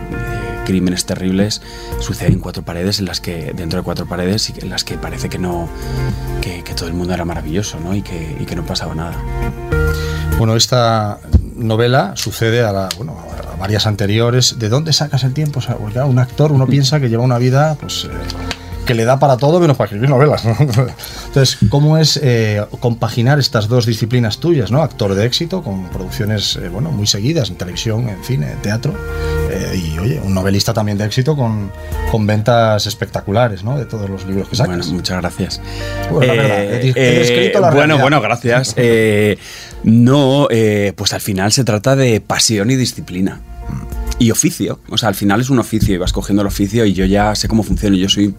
crímenes 0.65 1.05
terribles 1.07 1.61
suceden 2.01 2.35
en 2.35 2.39
cuatro 2.41 2.63
paredes 2.65 2.99
en 2.99 3.07
las 3.07 3.21
que 3.21 3.53
dentro 3.55 3.79
de 3.81 3.85
cuatro 3.85 4.07
paredes 4.07 4.51
y 4.51 4.55
en 4.61 4.71
las 4.71 4.85
que 4.85 4.97
parece 4.97 5.29
que 5.29 5.39
no 5.39 5.69
que, 6.41 6.63
que 6.65 6.75
todo 6.75 6.89
el 6.89 6.95
mundo 6.95 7.15
era 7.15 7.25
maravilloso 7.25 7.79
¿no? 7.81 7.95
y, 7.95 8.03
que, 8.03 8.37
y 8.41 8.45
que 8.47 8.57
no 8.57 8.65
pasaba 8.65 8.95
nada 8.95 9.15
Bueno, 10.39 10.57
esta 10.57 11.19
novela 11.57 12.13
sucede 12.17 12.63
a, 12.63 12.73
la- 12.73 12.89
bueno, 12.97 13.17
a 13.53 13.57
varias 13.57 13.87
anteriores. 13.87 14.59
¿De 14.59 14.69
dónde 14.69 14.93
sacas 14.93 15.23
el 15.23 15.33
tiempo? 15.35 15.61
O 15.61 15.63
sea, 15.63 15.77
un 15.77 16.19
actor, 16.19 16.51
uno 16.51 16.67
piensa 16.75 16.99
que 16.99 17.09
lleva 17.09 17.23
una 17.23 17.39
vida, 17.39 17.77
pues. 17.81 18.05
eh, 18.07 18.09
que 18.87 18.95
le 18.95 19.05
da 19.05 19.19
para 19.19 19.37
todo 19.37 19.61
menos 19.61 19.77
para 19.77 19.87
escribir 19.87 20.09
novelas. 20.11 20.45
¿no? 20.45 20.57
Entonces, 21.27 21.59
¿cómo 21.69 21.99
es 21.99 22.19
eh, 22.23 22.65
compaginar 22.81 23.39
estas 23.39 23.69
dos 23.69 23.87
disciplinas 23.87 24.39
tuyas, 24.39 24.71
¿no? 24.71 24.83
Actor 24.83 25.15
de 25.15 25.25
éxito, 25.25 25.63
con 25.63 25.89
producciones 25.91 26.57
eh, 26.57 26.69
bueno, 26.69 26.91
muy 26.91 27.07
seguidas 27.07 27.49
en 27.51 27.57
televisión, 27.57 28.09
en 28.09 28.23
cine, 28.25 28.51
en 28.53 28.59
teatro, 28.59 28.95
eh, 29.51 29.77
y 29.95 29.99
oye, 29.99 30.21
un 30.25 30.35
novelista 30.35 30.73
también 30.75 30.99
de 30.99 31.05
éxito 31.05 31.37
con, 31.37 31.71
con 32.11 32.27
ventas 32.27 32.87
espectaculares, 32.87 33.63
¿no? 33.63 33.79
De 33.79 33.85
todos 33.87 34.11
los 34.11 34.27
libros 34.27 34.49
que 34.49 34.57
sacas. 34.57 34.77
bueno 34.87 34.93
muchas 34.97 35.21
gracias 35.21 35.61
Bueno, 36.11 36.35
la 36.35 36.43
verdad, 36.43 36.63
he- 36.75 36.89
he 36.97 37.19
descrito 37.21 37.61
la 37.61 37.71
bueno 37.71 37.99
bueno 37.99 38.21
gracias 38.21 38.75
Eh, 38.77 39.39
no 39.85 40.49
eh, 40.51 40.93
pues 40.97 41.13
al 41.13 41.21
final 41.21 41.53
se 41.53 41.65
trata 41.65 41.95
de 41.97 42.21
pasión 42.21 42.71
y 42.71 42.77
disciplina 42.77 43.41
y 44.23 44.31
oficio 44.31 44.79
o 44.89 44.97
sea 44.97 45.09
al 45.09 45.15
final 45.15 45.41
es 45.41 45.51
un 45.51 45.59
oficio 45.59 45.95
y 45.95 45.99
vas 45.99 46.13
cogiendo 46.13 46.43
el 46.43 46.49
oficio 46.49 46.85
y 46.87 46.93
yo 46.93 47.05
ya 47.05 47.35
sé 47.35 47.49
cómo 47.49 47.63
funciona 47.63 47.97
yo 47.97 48.09
soy 48.09 48.35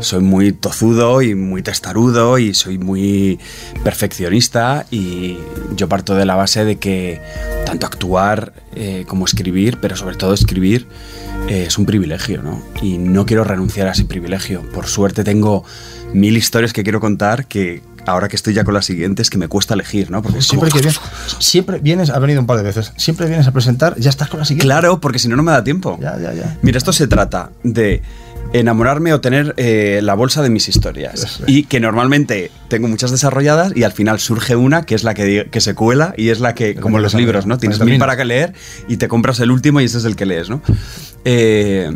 soy 0.00 0.22
muy 0.22 0.52
tozudo 0.52 1.22
y 1.22 1.34
muy 1.34 1.62
testarudo 1.62 2.38
y 2.38 2.54
soy 2.54 2.78
muy 2.78 3.38
perfeccionista 3.82 4.86
y 4.90 5.36
yo 5.76 5.88
parto 5.88 6.14
de 6.14 6.26
la 6.26 6.34
base 6.34 6.64
de 6.64 6.76
que 6.76 7.20
tanto 7.64 7.86
actuar 7.86 8.52
eh, 8.74 9.04
como 9.08 9.24
escribir, 9.24 9.78
pero 9.80 9.96
sobre 9.96 10.16
todo 10.16 10.34
escribir, 10.34 10.86
eh, 11.48 11.64
es 11.66 11.78
un 11.78 11.86
privilegio, 11.86 12.42
¿no? 12.42 12.62
Y 12.82 12.98
no 12.98 13.24
quiero 13.24 13.44
renunciar 13.44 13.88
a 13.88 13.92
ese 13.92 14.04
privilegio. 14.04 14.62
Por 14.72 14.86
suerte 14.86 15.24
tengo 15.24 15.64
mil 16.12 16.36
historias 16.36 16.72
que 16.72 16.82
quiero 16.82 17.00
contar 17.00 17.46
que 17.46 17.82
ahora 18.06 18.28
que 18.28 18.36
estoy 18.36 18.54
ya 18.54 18.64
con 18.64 18.74
las 18.74 18.86
siguientes 18.86 19.30
que 19.30 19.38
me 19.38 19.48
cuesta 19.48 19.74
elegir, 19.74 20.10
¿no? 20.10 20.22
Porque 20.22 20.40
Siempre 20.42 20.70
como- 20.70 20.80
que 20.82 20.88
vienes, 20.88 21.00
siempre 21.38 21.78
vienes, 21.78 22.10
ha 22.10 22.18
venido 22.18 22.40
un 22.40 22.46
par 22.46 22.56
de 22.56 22.62
veces, 22.62 22.92
siempre 22.96 23.26
vienes 23.26 23.46
a 23.46 23.52
presentar, 23.52 23.98
ya 23.98 24.10
estás 24.10 24.28
con 24.28 24.40
la 24.40 24.44
siguiente. 24.44 24.66
Claro, 24.66 25.00
porque 25.00 25.18
si 25.18 25.28
no, 25.28 25.36
no 25.36 25.42
me 25.42 25.52
da 25.52 25.64
tiempo. 25.64 25.98
Ya, 26.00 26.18
ya, 26.18 26.32
ya. 26.32 26.58
Mira, 26.62 26.78
esto 26.78 26.92
se 26.92 27.06
trata 27.06 27.50
de 27.62 28.02
enamorarme 28.52 29.12
o 29.12 29.20
tener 29.20 29.54
eh, 29.56 30.00
la 30.02 30.14
bolsa 30.14 30.42
de 30.42 30.50
mis 30.50 30.68
historias. 30.68 31.40
Y 31.46 31.64
que 31.64 31.80
normalmente 31.80 32.50
tengo 32.68 32.86
muchas 32.88 33.10
desarrolladas 33.10 33.72
y 33.74 33.82
al 33.82 33.92
final 33.92 34.20
surge 34.20 34.54
una 34.54 34.82
que 34.82 34.94
es 34.94 35.02
la 35.02 35.14
que, 35.14 35.48
se 35.58 35.74
cuela 35.74 36.14
y 36.16 36.28
es 36.28 36.40
la 36.40 36.54
que, 36.54 36.74
como 36.76 36.98
los 37.00 37.14
libros, 37.14 37.46
¿no? 37.46 37.58
Tienes 37.58 37.80
mil 37.80 37.98
para 37.98 38.16
que 38.16 38.24
leer 38.24 38.52
y 38.86 38.96
te 38.96 39.08
compras 39.08 39.40
el 39.40 39.50
último 39.50 39.80
y 39.80 39.84
ese 39.84 39.98
es 39.98 40.04
el 40.04 40.14
que 40.14 40.26
lees, 40.26 40.50
¿no? 40.50 40.62
Eh, 41.24 41.90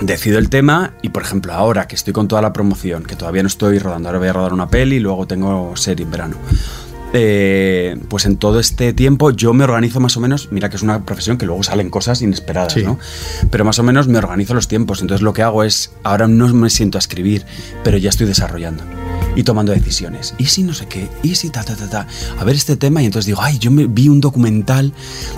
decido 0.00 0.38
el 0.38 0.48
tema 0.48 0.92
y, 1.02 1.10
por 1.10 1.22
ejemplo, 1.22 1.52
ahora 1.52 1.86
que 1.86 1.94
estoy 1.94 2.12
con 2.12 2.28
toda 2.28 2.42
la 2.42 2.52
promoción, 2.52 3.02
que 3.04 3.16
todavía 3.16 3.42
no 3.42 3.48
estoy 3.48 3.78
rodando, 3.78 4.08
ahora 4.08 4.18
voy 4.18 4.28
a 4.28 4.32
rodar 4.32 4.52
una 4.52 4.68
peli 4.68 4.96
y 4.96 5.00
luego 5.00 5.26
tengo 5.26 5.76
serie 5.76 6.04
en 6.04 6.10
verano. 6.10 6.36
Eh, 7.12 7.98
pues 8.08 8.24
en 8.24 8.36
todo 8.36 8.60
este 8.60 8.92
tiempo 8.92 9.32
yo 9.32 9.52
me 9.52 9.64
organizo 9.64 9.98
más 9.98 10.16
o 10.16 10.20
menos, 10.20 10.48
mira 10.52 10.70
que 10.70 10.76
es 10.76 10.82
una 10.82 11.04
profesión 11.04 11.38
que 11.38 11.46
luego 11.46 11.62
salen 11.64 11.90
cosas 11.90 12.22
inesperadas, 12.22 12.72
Sí. 12.74 12.84
¿no? 12.84 13.00
Pero 13.50 13.64
más 13.64 13.80
o 13.80 13.82
menos 13.82 14.06
me 14.06 14.18
organizo 14.18 14.54
los 14.54 14.68
tiempos, 14.68 15.00
entonces 15.00 15.22
lo 15.22 15.32
que 15.32 15.42
hago 15.42 15.64
es, 15.64 15.90
ahora 16.04 16.28
no 16.28 16.46
me 16.54 16.70
siento 16.70 16.98
a 16.98 17.00
escribir, 17.00 17.44
pero 17.82 17.98
ya 17.98 18.10
estoy 18.10 18.28
desarrollando 18.28 18.84
y 19.36 19.42
tomando 19.42 19.72
decisiones. 19.72 20.34
¿Y 20.38 20.46
si 20.46 20.62
no 20.62 20.74
sé 20.74 20.86
qué? 20.86 21.08
¿Y 21.22 21.34
si 21.34 21.50
ta, 21.50 21.62
ta, 21.62 21.76
ta, 21.76 21.88
ta? 21.88 22.06
A 22.38 22.44
ver 22.44 22.56
este 22.56 22.76
tema 22.76 23.02
y 23.02 23.06
entonces 23.06 23.26
digo, 23.26 23.40
ay, 23.42 23.58
yo 23.58 23.70
me 23.70 23.86
vi 23.86 24.08
un 24.08 24.20
documental 24.20 24.92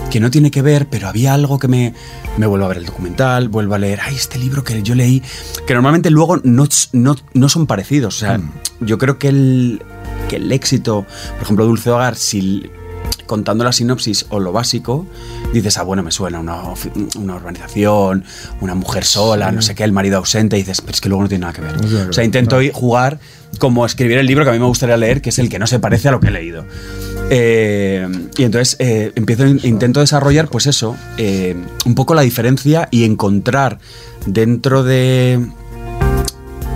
que 0.09 0.19
no 0.19 0.31
tiene 0.31 0.51
que 0.51 0.61
ver, 0.61 0.87
pero 0.89 1.07
había 1.07 1.33
algo 1.33 1.59
que 1.59 1.67
me... 1.67 1.93
Me 2.37 2.47
vuelvo 2.47 2.65
a 2.65 2.69
ver 2.69 2.77
el 2.77 2.85
documental, 2.85 3.47
vuelvo 3.47 3.75
a 3.75 3.77
leer, 3.77 3.99
ay, 4.01 4.15
este 4.15 4.39
libro 4.39 4.63
que 4.63 4.81
yo 4.81 4.95
leí, 4.95 5.21
que 5.67 5.75
normalmente 5.75 6.09
luego 6.09 6.37
no, 6.37 6.67
no, 6.91 7.15
no 7.35 7.49
son 7.49 7.67
parecidos. 7.67 8.15
O 8.15 8.19
sea, 8.19 8.41
yo 8.79 8.97
creo 8.97 9.19
que 9.19 9.27
el, 9.27 9.83
que 10.29 10.37
el 10.37 10.51
éxito, 10.51 11.05
por 11.35 11.43
ejemplo, 11.43 11.65
Dulce 11.65 11.91
Hogar, 11.91 12.15
si 12.15 12.71
contando 13.25 13.63
la 13.63 13.71
sinopsis 13.71 14.25
o 14.29 14.39
lo 14.39 14.51
básico, 14.51 15.05
dices, 15.53 15.77
ah, 15.77 15.83
bueno, 15.83 16.03
me 16.03 16.11
suena 16.11 16.39
una, 16.39 16.61
una 17.17 17.35
urbanización, 17.35 18.23
una 18.61 18.75
mujer 18.75 19.05
sola, 19.05 19.51
no 19.51 19.61
sé 19.61 19.75
qué, 19.75 19.83
el 19.83 19.91
marido 19.91 20.17
ausente, 20.17 20.57
y 20.57 20.59
dices, 20.59 20.81
pero 20.81 20.93
es 20.93 21.01
que 21.01 21.09
luego 21.09 21.23
no 21.23 21.29
tiene 21.29 21.41
nada 21.41 21.53
que 21.53 21.61
ver. 21.61 21.75
o 22.09 22.13
sea, 22.13 22.23
intento 22.23 22.59
jugar 22.73 23.19
como 23.59 23.85
escribir 23.85 24.17
el 24.17 24.25
libro 24.25 24.43
que 24.43 24.49
a 24.49 24.53
mí 24.53 24.59
me 24.59 24.65
gustaría 24.65 24.97
leer, 24.97 25.21
que 25.21 25.29
es 25.29 25.39
el 25.39 25.49
que 25.49 25.59
no 25.59 25.67
se 25.67 25.79
parece 25.79 26.09
a 26.09 26.11
lo 26.11 26.19
que 26.19 26.27
he 26.27 26.31
leído. 26.31 26.65
Eh, 27.29 28.07
y 28.37 28.43
entonces 28.43 28.75
eh, 28.79 29.11
empiezo, 29.15 29.45
intento 29.45 29.99
desarrollar, 29.99 30.49
pues 30.49 30.67
eso, 30.67 30.95
eh, 31.17 31.55
un 31.85 31.95
poco 31.95 32.13
la 32.13 32.21
diferencia 32.21 32.87
y 32.91 33.05
encontrar 33.05 33.79
dentro 34.25 34.83
de. 34.83 35.45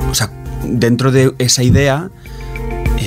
O 0.09 0.15
sea, 0.15 0.31
dentro 0.63 1.11
de 1.11 1.33
esa 1.37 1.63
idea. 1.63 2.09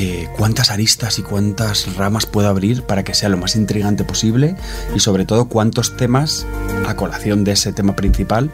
Eh, 0.00 0.10
eh, 0.10 0.28
cuántas 0.36 0.70
aristas 0.70 1.18
y 1.18 1.22
cuántas 1.22 1.94
ramas 1.94 2.24
puedo 2.24 2.48
abrir 2.48 2.82
para 2.84 3.04
que 3.04 3.12
sea 3.12 3.28
lo 3.28 3.36
más 3.36 3.54
intrigante 3.54 4.02
posible 4.02 4.56
y 4.94 5.00
sobre 5.00 5.26
todo 5.26 5.48
cuántos 5.48 5.96
temas 5.96 6.46
a 6.88 6.96
colación 6.96 7.44
de 7.44 7.52
ese 7.52 7.72
tema 7.74 7.94
principal 7.94 8.50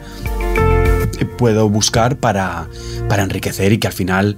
eh, 1.19 1.25
puedo 1.25 1.69
buscar 1.69 2.17
para, 2.17 2.67
para 3.07 3.23
enriquecer 3.23 3.71
y 3.71 3.77
que 3.77 3.87
al 3.87 3.93
final 3.93 4.37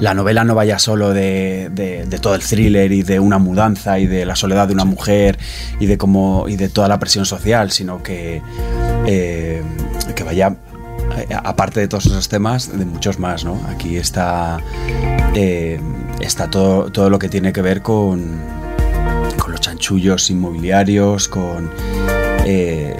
la 0.00 0.12
novela 0.12 0.44
no 0.44 0.54
vaya 0.54 0.78
solo 0.78 1.14
de, 1.14 1.70
de, 1.72 2.18
todo 2.18 2.34
el 2.34 2.42
thriller 2.42 2.92
y 2.92 3.02
de 3.02 3.20
una 3.20 3.38
mudanza 3.38 3.98
y 3.98 4.06
de 4.06 4.26
la 4.26 4.36
soledad 4.36 4.68
de 4.68 4.74
una 4.74 4.84
mujer 4.84 5.38
y 5.80 5.86
de 5.86 5.96
cómo 5.96 6.44
y 6.46 6.56
de 6.56 6.68
toda 6.68 6.88
la 6.88 6.98
presión 6.98 7.24
social, 7.24 7.70
sino 7.70 8.02
que, 8.02 8.42
eh, 9.06 9.62
que 10.14 10.24
vaya 10.24 10.56
aparte 11.42 11.80
de 11.80 11.88
todos 11.88 12.06
esos 12.06 12.28
temas, 12.28 12.76
de 12.76 12.84
muchos 12.84 13.18
más, 13.18 13.44
¿no? 13.44 13.60
Aquí 13.68 13.96
está 13.96 14.58
eh, 15.34 15.80
está 16.20 16.48
todo, 16.50 16.90
todo 16.90 17.10
lo 17.10 17.18
que 17.18 17.28
tiene 17.28 17.52
que 17.52 17.62
ver 17.62 17.82
con, 17.82 18.40
con 19.38 19.52
los 19.52 19.60
chanchullos 19.60 20.30
inmobiliarios, 20.30 21.28
con... 21.28 21.70
Eh, 22.44 22.96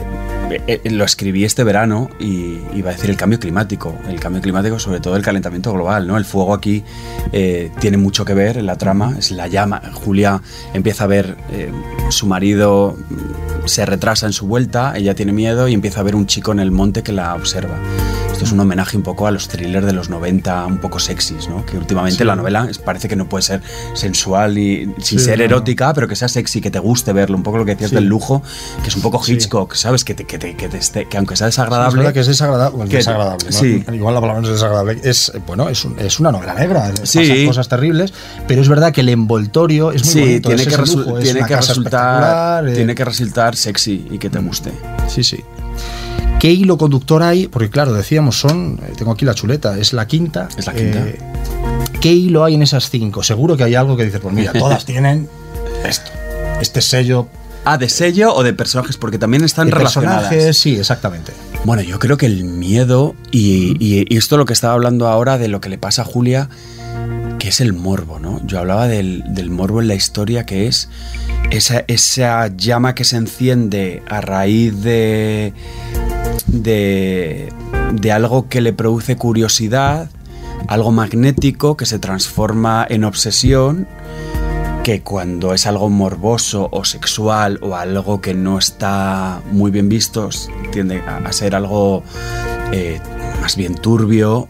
eh, 0.66 0.80
lo 0.90 1.04
escribí 1.04 1.44
este 1.44 1.64
verano 1.64 2.10
y 2.18 2.58
iba 2.74 2.90
a 2.90 2.92
decir 2.92 3.10
el 3.10 3.16
cambio 3.16 3.38
climático. 3.38 3.94
El 4.08 4.20
cambio 4.20 4.42
climático, 4.42 4.78
sobre 4.78 5.00
todo 5.00 5.16
el 5.16 5.22
calentamiento 5.22 5.72
global, 5.72 6.06
¿no? 6.06 6.16
El 6.16 6.24
fuego 6.24 6.54
aquí 6.54 6.84
tiene 7.80 7.96
mucho 7.96 8.24
que 8.24 8.34
ver 8.34 8.56
en 8.56 8.66
la 8.66 8.76
trama, 8.76 9.14
es 9.18 9.30
la 9.30 9.46
llama. 9.46 9.80
Julia 9.92 10.42
empieza 10.74 11.04
a 11.04 11.06
ver 11.06 11.36
su 12.10 12.26
marido 12.26 12.96
se 13.66 13.86
retrasa 13.86 14.26
en 14.26 14.32
su 14.32 14.46
vuelta, 14.46 14.94
ella 14.96 15.14
tiene 15.14 15.32
miedo 15.32 15.68
y 15.68 15.74
empieza 15.74 16.00
a 16.00 16.02
ver 16.02 16.16
un 16.16 16.26
chico 16.26 16.52
en 16.52 16.60
el 16.60 16.70
monte 16.70 17.02
que 17.02 17.12
la 17.12 17.34
observa 17.34 17.76
es 18.44 18.52
un 18.52 18.60
homenaje 18.60 18.96
un 18.96 19.02
poco 19.02 19.26
a 19.26 19.30
los 19.30 19.48
thrillers 19.48 19.86
de 19.86 19.92
los 19.92 20.08
90, 20.08 20.66
un 20.66 20.78
poco 20.78 20.98
sexys, 20.98 21.48
¿no? 21.48 21.64
Que 21.66 21.76
últimamente 21.76 22.24
la 22.24 22.36
novela 22.36 22.68
parece 22.84 23.08
que 23.08 23.16
no 23.16 23.28
puede 23.28 23.42
ser 23.42 23.60
sensual 23.94 24.56
y 24.58 24.92
sin 24.98 25.18
ser 25.18 25.40
erótica, 25.40 25.92
pero 25.92 26.08
que 26.08 26.16
sea 26.16 26.28
sexy, 26.28 26.60
que 26.60 26.70
te 26.70 26.78
guste 26.78 27.12
verlo. 27.12 27.36
Un 27.36 27.42
poco 27.42 27.58
lo 27.58 27.64
que 27.64 27.72
decías 27.72 27.90
del 27.90 28.06
lujo, 28.06 28.42
que 28.82 28.88
es 28.88 28.96
un 28.96 29.02
poco 29.02 29.20
Hitchcock, 29.26 29.74
¿sabes? 29.74 30.04
Que, 30.04 30.14
te, 30.14 30.24
que, 30.24 30.38
te, 30.38 30.49
que, 30.54 30.68
te 30.68 31.06
que, 31.06 31.16
aunque 31.16 31.36
sea 31.36 31.46
desagradable. 31.46 32.06
es 32.06 32.12
que 32.12 32.20
es 32.20 32.26
desagradable. 32.26 32.84
desagradable 32.86 33.52
sí. 33.52 33.84
Igual 33.92 34.14
la 34.14 34.20
palabra 34.20 34.40
no 34.42 34.48
es 34.48 34.54
desagradable. 34.54 35.00
Es, 35.02 35.32
bueno, 35.46 35.68
es, 35.68 35.86
es 35.98 36.20
una 36.20 36.32
novela 36.32 36.54
negra. 36.54 36.92
Sí. 37.02 37.20
Pasan 37.20 37.46
cosas 37.46 37.68
terribles, 37.68 38.12
pero 38.46 38.62
es 38.62 38.68
verdad 38.68 38.92
que 38.92 39.00
el 39.00 39.08
envoltorio 39.08 39.92
es 39.92 40.04
muy 40.04 40.22
bonito. 40.22 40.48
Tiene, 40.48 40.64
que, 40.64 40.70
tiene 41.22 41.46
que 41.46 41.56
resultar, 41.56 42.68
eh. 42.68 42.74
tiene 42.74 42.94
que 42.94 43.04
resultar 43.04 43.56
sexy 43.56 44.08
y 44.10 44.18
que 44.18 44.30
te 44.30 44.38
guste. 44.38 44.72
Sí, 45.08 45.22
sí. 45.22 45.42
¿Qué 46.40 46.50
hilo 46.50 46.78
conductor 46.78 47.22
hay? 47.22 47.48
Porque 47.48 47.68
claro, 47.68 47.92
decíamos, 47.92 48.40
son, 48.40 48.80
eh, 48.82 48.92
tengo 48.96 49.12
aquí 49.12 49.26
la 49.26 49.34
chuleta, 49.34 49.78
es 49.78 49.92
la 49.92 50.06
quinta. 50.06 50.48
Es 50.56 50.66
la 50.66 50.72
quinta. 50.72 50.98
Eh, 51.06 51.18
¿Qué 52.00 52.12
hilo 52.12 52.44
hay 52.44 52.54
en 52.54 52.62
esas 52.62 52.88
cinco? 52.88 53.22
Seguro 53.22 53.58
que 53.58 53.64
hay 53.64 53.74
algo 53.74 53.94
que 53.94 54.06
dice, 54.06 54.20
pues 54.20 54.34
mira, 54.34 54.52
todas 54.52 54.84
tienen 54.86 55.28
esto, 55.84 56.10
este 56.62 56.80
sello. 56.80 57.28
Ah, 57.64 57.78
de 57.78 57.88
sello 57.88 58.34
o 58.34 58.42
de 58.42 58.52
personajes, 58.52 58.96
porque 58.96 59.18
también 59.18 59.44
están 59.44 59.66
de 59.66 59.74
relacionadas. 59.74 60.28
Personajes, 60.28 60.56
sí, 60.56 60.76
exactamente. 60.76 61.32
Bueno, 61.64 61.82
yo 61.82 61.98
creo 61.98 62.16
que 62.16 62.26
el 62.26 62.44
miedo, 62.44 63.14
y, 63.30 63.76
y, 63.78 64.16
esto 64.16 64.36
lo 64.36 64.46
que 64.46 64.52
estaba 64.52 64.72
hablando 64.72 65.08
ahora 65.08 65.36
de 65.36 65.48
lo 65.48 65.60
que 65.60 65.68
le 65.68 65.76
pasa 65.76 66.02
a 66.02 66.04
Julia, 66.04 66.48
que 67.38 67.48
es 67.48 67.60
el 67.60 67.72
morbo, 67.72 68.18
¿no? 68.18 68.40
Yo 68.46 68.58
hablaba 68.58 68.86
del, 68.86 69.24
del 69.28 69.50
morbo 69.50 69.80
en 69.80 69.88
la 69.88 69.94
historia, 69.94 70.46
que 70.46 70.66
es 70.66 70.88
esa, 71.50 71.84
esa 71.86 72.48
llama 72.48 72.94
que 72.94 73.04
se 73.04 73.16
enciende 73.16 74.02
a 74.08 74.20
raíz 74.20 74.82
de 74.82 75.52
de, 76.52 78.12
algo 78.12 78.48
que 78.48 78.60
le 78.60 78.72
produce 78.72 79.16
curiosidad, 79.16 80.10
algo 80.68 80.92
magnético 80.92 81.76
que 81.76 81.86
se 81.86 81.98
transforma 81.98 82.86
en 82.88 83.04
obsesión, 83.04 83.88
que 84.84 85.02
cuando 85.02 85.52
es 85.52 85.66
algo 85.66 85.90
morboso 85.90 86.68
o 86.72 86.84
sexual 86.84 87.58
o 87.60 87.76
algo 87.76 88.20
que 88.20 88.34
no 88.34 88.58
está 88.58 89.40
muy 89.52 89.70
bien 89.70 89.88
visto, 89.88 90.30
tiende 90.72 91.00
a, 91.00 91.32
ser 91.32 91.54
algo 91.54 92.02
eh, 92.72 92.98
más 93.42 93.56
bien 93.56 93.74
turbio, 93.74 94.48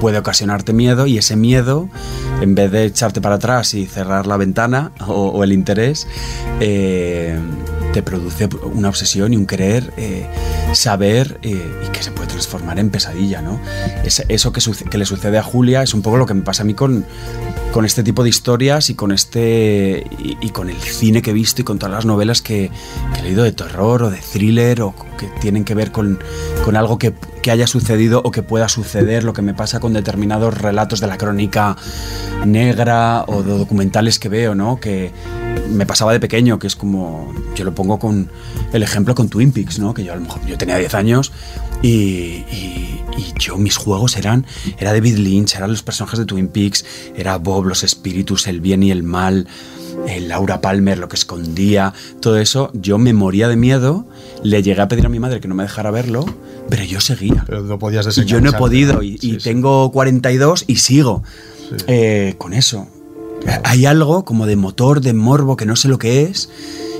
puede 0.00 0.18
ocasionarte 0.18 0.72
miedo 0.72 1.06
y 1.06 1.18
ese 1.18 1.34
miedo, 1.34 1.88
en 2.40 2.54
vez 2.54 2.70
de 2.70 2.84
echarte 2.84 3.20
para 3.20 3.36
atrás 3.36 3.74
y 3.74 3.86
cerrar 3.86 4.26
la 4.26 4.36
ventana 4.36 4.92
o, 5.06 5.42
el 5.42 5.52
interés, 5.52 6.06
eh, 6.60 7.38
te 7.92 8.02
produce 8.02 8.48
una 8.74 8.88
obsesión 8.88 9.32
y 9.32 9.36
un 9.36 9.46
querer 9.46 9.92
eh, 9.96 10.26
saber 10.74 11.40
y 11.42 11.88
que 11.90 12.02
se 12.02 12.12
puede 12.12 12.28
transformar 12.28 12.78
en 12.78 12.90
pesadilla, 12.90 13.42
¿no? 13.42 13.60
eso 14.04 14.52
que, 14.52 14.60
que, 14.88 14.98
le 14.98 15.06
sucede 15.06 15.38
a 15.38 15.42
Julia 15.42 15.82
es 15.82 15.92
un 15.92 16.02
poco 16.02 16.18
lo 16.18 16.26
que 16.26 16.34
me 16.34 16.42
pasa 16.42 16.62
a 16.62 16.66
mí 16.66 16.74
con, 16.74 17.04
con 17.72 17.84
este 17.86 18.02
tipo 18.02 18.22
de 18.22 18.28
historias 18.28 18.90
y 18.90 18.94
con 18.94 19.12
este 19.12 20.06
y, 20.18 20.50
con 20.50 20.68
el 20.68 20.76
cine 20.76 21.22
que 21.22 21.30
he 21.30 21.34
visto 21.34 21.62
y 21.62 21.64
con 21.64 21.78
todas 21.78 21.94
las 21.94 22.04
novelas 22.04 22.42
que, 22.42 22.70
he 23.18 23.22
leído 23.22 23.42
de 23.42 23.52
terror 23.52 24.04
o 24.04 24.10
de 24.10 24.18
thriller 24.18 24.82
o 24.82 24.94
que 25.22 25.40
tienen 25.40 25.64
que 25.64 25.74
ver 25.74 25.92
con, 25.92 26.18
con 26.64 26.76
algo 26.76 26.98
que, 26.98 27.14
que, 27.42 27.50
haya 27.50 27.66
sucedido 27.66 28.20
o 28.24 28.30
que 28.30 28.42
pueda 28.42 28.68
suceder, 28.68 29.24
lo 29.24 29.32
que 29.32 29.42
me 29.42 29.54
pasa 29.54 29.78
con 29.78 29.92
determinados 29.92 30.58
relatos 30.58 31.00
de 31.00 31.06
la 31.06 31.16
crónica 31.16 31.76
negra 32.44 33.24
o 33.26 33.42
de 33.42 33.56
documentales 33.56 34.18
que 34.18 34.28
veo, 34.28 34.54
¿no? 34.54 34.80
Que 34.80 35.12
me 35.70 35.86
pasaba 35.86 36.12
de 36.12 36.20
pequeño, 36.20 36.58
que 36.58 36.66
es 36.66 36.76
como 36.76 37.32
yo 37.54 37.64
lo 37.64 37.74
pongo 37.74 37.98
con 37.98 38.30
el 38.72 38.82
ejemplo 38.82 39.14
con 39.14 39.28
Twin 39.28 39.52
Peaks, 39.52 39.78
¿no? 39.78 39.94
Que 39.94 40.04
yo 40.04 40.12
a 40.12 40.16
lo 40.16 40.22
mejor 40.22 40.44
yo 40.46 40.58
tenía 40.58 40.76
10 40.76 40.94
años 40.94 41.32
y, 41.82 42.44
yo 43.38 43.58
mis 43.58 43.76
juegos 43.76 44.16
eran 44.16 44.46
era 44.78 44.92
David 44.92 45.16
Lynch, 45.16 45.54
eran 45.54 45.70
los 45.70 45.82
personajes 45.82 46.18
de 46.18 46.24
Twin 46.24 46.48
Peaks, 46.48 46.84
era 47.16 47.36
Bob, 47.38 47.66
los 47.66 47.84
espíritus, 47.84 48.46
el 48.46 48.60
bien 48.60 48.82
y 48.82 48.90
el 48.90 49.02
mal, 49.02 49.46
el 50.08 50.28
Laura 50.28 50.60
Palmer, 50.60 50.98
lo 50.98 51.08
que 51.08 51.16
escondía, 51.16 51.92
todo 52.20 52.38
eso, 52.38 52.70
yo 52.74 52.98
me 52.98 53.12
moría 53.12 53.48
de 53.48 53.56
miedo, 53.56 54.06
le 54.42 54.62
llegué 54.62 54.80
a 54.80 54.88
pedir 54.88 55.06
a 55.06 55.08
mi 55.08 55.18
madre 55.18 55.40
que 55.40 55.48
no 55.48 55.54
me 55.54 55.62
dejara 55.62 55.90
verlo, 55.90 56.24
pero 56.68 56.84
yo 56.84 57.00
seguía. 57.00 57.44
Pero 57.46 57.62
no 57.62 57.78
podías 57.78 58.16
Y 58.16 58.24
yo 58.24 58.40
no 58.40 58.50
he 58.50 58.52
podido 58.52 59.02
y, 59.02 59.38
tengo 59.38 59.90
42 59.92 60.64
y 60.66 60.76
sigo 60.76 61.22
eh, 61.86 62.34
con 62.38 62.52
eso. 62.52 62.88
Hay 63.64 63.86
algo 63.86 64.24
como 64.24 64.46
de 64.46 64.56
motor, 64.56 65.00
de 65.00 65.12
morbo, 65.12 65.56
que 65.56 65.66
no 65.66 65.74
sé 65.74 65.88
lo 65.88 65.98
que 65.98 66.22
es, 66.22 66.48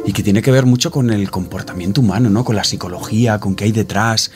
y 0.04 0.12
que 0.12 0.23
tiene 0.23 0.42
que 0.42 0.50
ver 0.50 0.66
mucho 0.66 0.90
con 0.90 1.11
el 1.11 1.30
comportamiento 1.30 2.00
humano, 2.00 2.30
¿no? 2.30 2.44
Con 2.44 2.56
la 2.56 2.64
psicología, 2.64 3.38
con 3.38 3.54
qué 3.54 3.64
hay 3.64 3.73
detrás 3.73 4.30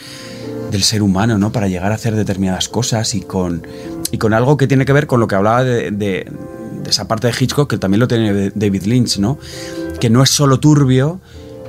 del 0.70 0.82
ser 0.82 1.02
humano, 1.02 1.38
¿no? 1.38 1.52
Para 1.52 1.68
llegar 1.68 1.92
a 1.92 1.96
hacer 1.96 2.14
determinadas 2.14 2.68
cosas 2.68 3.14
y 3.14 3.22
con, 3.22 3.66
y 4.10 4.18
con 4.18 4.34
algo 4.34 4.56
que 4.56 4.66
tiene 4.66 4.84
que 4.84 4.92
ver 4.92 5.06
con 5.06 5.20
lo 5.20 5.26
que 5.26 5.34
hablaba 5.34 5.64
de, 5.64 6.30
esa 6.86 7.08
parte 7.08 7.26
de 7.26 7.34
Hitchcock, 7.38 7.68
que 7.68 7.78
también 7.78 8.00
lo 8.00 8.08
tiene 8.08 8.50
David 8.54 8.84
Lynch, 8.84 9.18
¿no? 9.18 9.38
Que 10.00 10.10
no 10.10 10.22
es 10.22 10.30
solo 10.30 10.60
turbio, 10.60 11.20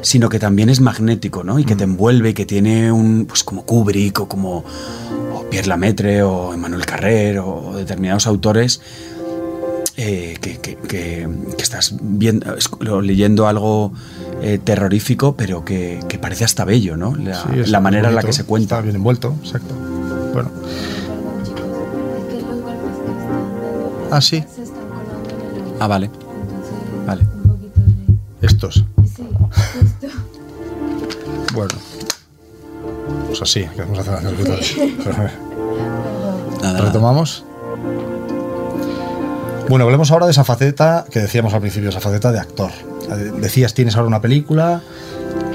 sino 0.01 0.29
que 0.29 0.39
también 0.39 0.69
es 0.69 0.79
magnético, 0.79 1.43
¿no? 1.43 1.59
Y 1.59 1.65
que 1.65 1.75
te 1.75 1.85
mm. 1.85 1.91
envuelve 1.91 2.29
y 2.29 2.33
que 2.33 2.45
tiene 2.45 2.91
un, 2.91 3.25
pues 3.25 3.43
como 3.43 3.65
Kubrick 3.65 4.19
o 4.19 4.27
como 4.27 4.63
Pierre 5.49 5.67
Lamaitre 5.67 6.23
o 6.23 6.53
Emmanuel 6.53 6.85
Carrer 6.85 7.39
o 7.39 7.73
determinados 7.75 8.27
autores 8.27 8.81
eh, 9.99 10.37
que, 10.39 11.27
estás 11.57 11.95
viendo, 11.99 13.01
leyendo 13.01 13.47
algo 13.47 13.91
eh, 14.43 14.59
terrorífico, 14.63 15.35
pero 15.35 15.65
que, 15.65 15.99
parece 16.21 16.45
hasta 16.45 16.65
bello, 16.65 16.97
¿no? 16.97 17.15
La, 17.15 17.79
manera 17.79 18.09
en 18.09 18.15
la 18.15 18.21
que 18.21 18.33
se 18.33 18.43
cuenta. 18.43 18.75
Está 18.75 18.83
bien 18.83 18.95
envuelto, 18.95 19.35
exacto. 19.43 19.73
Bueno. 20.33 20.51
Ah, 24.11 24.21
sí. 24.21 24.43
Ah, 25.79 25.87
vale. 25.87 26.09
Vale. 27.05 27.25
Estos. 28.41 28.83
bueno. 31.53 31.73
Pues 33.27 33.41
así, 33.41 33.65
que 33.75 33.81
vamos 33.81 33.99
a 33.99 34.01
hacer 34.01 34.37
Retomamos. 36.83 37.43
Bueno, 39.69 39.85
hablemos 39.85 40.11
ahora 40.11 40.25
de 40.27 40.31
esa 40.31 40.43
faceta 40.43 41.05
que 41.11 41.19
decíamos 41.19 41.53
al 41.53 41.61
principio, 41.61 41.89
esa 41.89 41.99
faceta 41.99 42.31
de 42.31 42.39
actor. 42.39 42.71
Decías, 43.39 43.73
tienes 43.73 43.95
ahora 43.95 44.07
una 44.07 44.21
película 44.21 44.81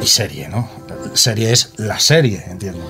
y 0.02 0.06
serie, 0.06 0.48
¿no? 0.48 0.68
Serie 1.14 1.52
es 1.52 1.72
la 1.78 1.98
serie, 1.98 2.44
entiendo. 2.48 2.80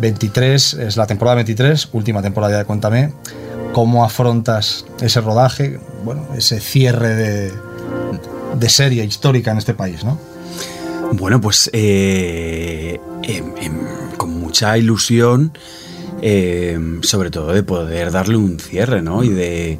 23 0.00 0.74
es 0.74 0.96
la 0.96 1.06
temporada 1.06 1.36
23, 1.36 1.88
última 1.92 2.22
temporada 2.22 2.58
de 2.58 2.64
Cuéntame. 2.64 3.12
¿Cómo 3.72 4.04
afrontas 4.04 4.84
ese 5.00 5.20
rodaje, 5.20 5.78
bueno, 6.04 6.26
ese 6.36 6.60
cierre 6.60 7.14
de, 7.14 7.52
de 8.58 8.68
serie 8.68 9.04
histórica 9.04 9.52
en 9.52 9.58
este 9.58 9.74
país, 9.74 10.04
¿no? 10.04 10.18
Bueno, 11.12 11.40
pues 11.40 11.70
eh, 11.72 13.00
em, 13.22 13.44
em, 13.60 13.72
con 14.16 14.38
mucha 14.38 14.78
ilusión, 14.78 15.52
em, 16.22 17.02
sobre 17.02 17.30
todo 17.30 17.52
de 17.52 17.62
poder 17.62 18.12
darle 18.12 18.36
un 18.36 18.58
cierre, 18.60 19.02
¿no? 19.02 19.24
Y 19.24 19.30
de 19.30 19.78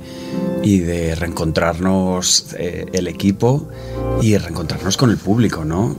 y 0.63 0.81
de 0.81 1.15
reencontrarnos 1.15 2.55
eh, 2.59 2.87
el 2.93 3.09
equipo 3.09 3.69
y 4.21 4.37
reencontrarnos 4.37 4.97
con 4.97 5.11
el 5.11 5.17
público, 5.17 5.65
¿no? 5.65 5.97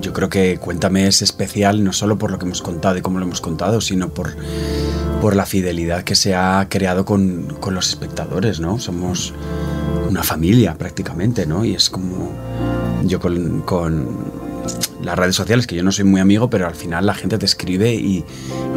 Yo 0.00 0.12
creo 0.12 0.28
que 0.28 0.58
Cuéntame 0.58 1.06
es 1.06 1.22
especial 1.22 1.84
no 1.84 1.92
solo 1.92 2.18
por 2.18 2.30
lo 2.30 2.38
que 2.38 2.46
hemos 2.46 2.62
contado 2.62 2.96
y 2.96 3.02
cómo 3.02 3.18
lo 3.18 3.26
hemos 3.26 3.40
contado, 3.40 3.80
sino 3.80 4.08
por, 4.08 4.34
por 5.20 5.36
la 5.36 5.46
fidelidad 5.46 6.04
que 6.04 6.14
se 6.14 6.34
ha 6.34 6.66
creado 6.68 7.04
con, 7.04 7.56
con 7.60 7.74
los 7.74 7.88
espectadores, 7.88 8.60
¿no? 8.60 8.78
Somos 8.78 9.34
una 10.08 10.22
familia 10.22 10.74
prácticamente, 10.74 11.46
¿no? 11.46 11.64
Y 11.64 11.74
es 11.74 11.90
como 11.90 12.32
yo 13.04 13.20
con, 13.20 14.38
las 15.02 15.16
redes 15.16 15.36
sociales, 15.36 15.66
que 15.66 15.76
yo 15.76 15.82
no 15.82 15.92
soy 15.92 16.04
muy 16.04 16.20
amigo, 16.20 16.50
pero 16.50 16.66
al 16.66 16.74
final 16.74 17.06
la 17.06 17.14
gente 17.14 17.38
te 17.38 17.46
escribe 17.46 17.94
y, 17.94 18.24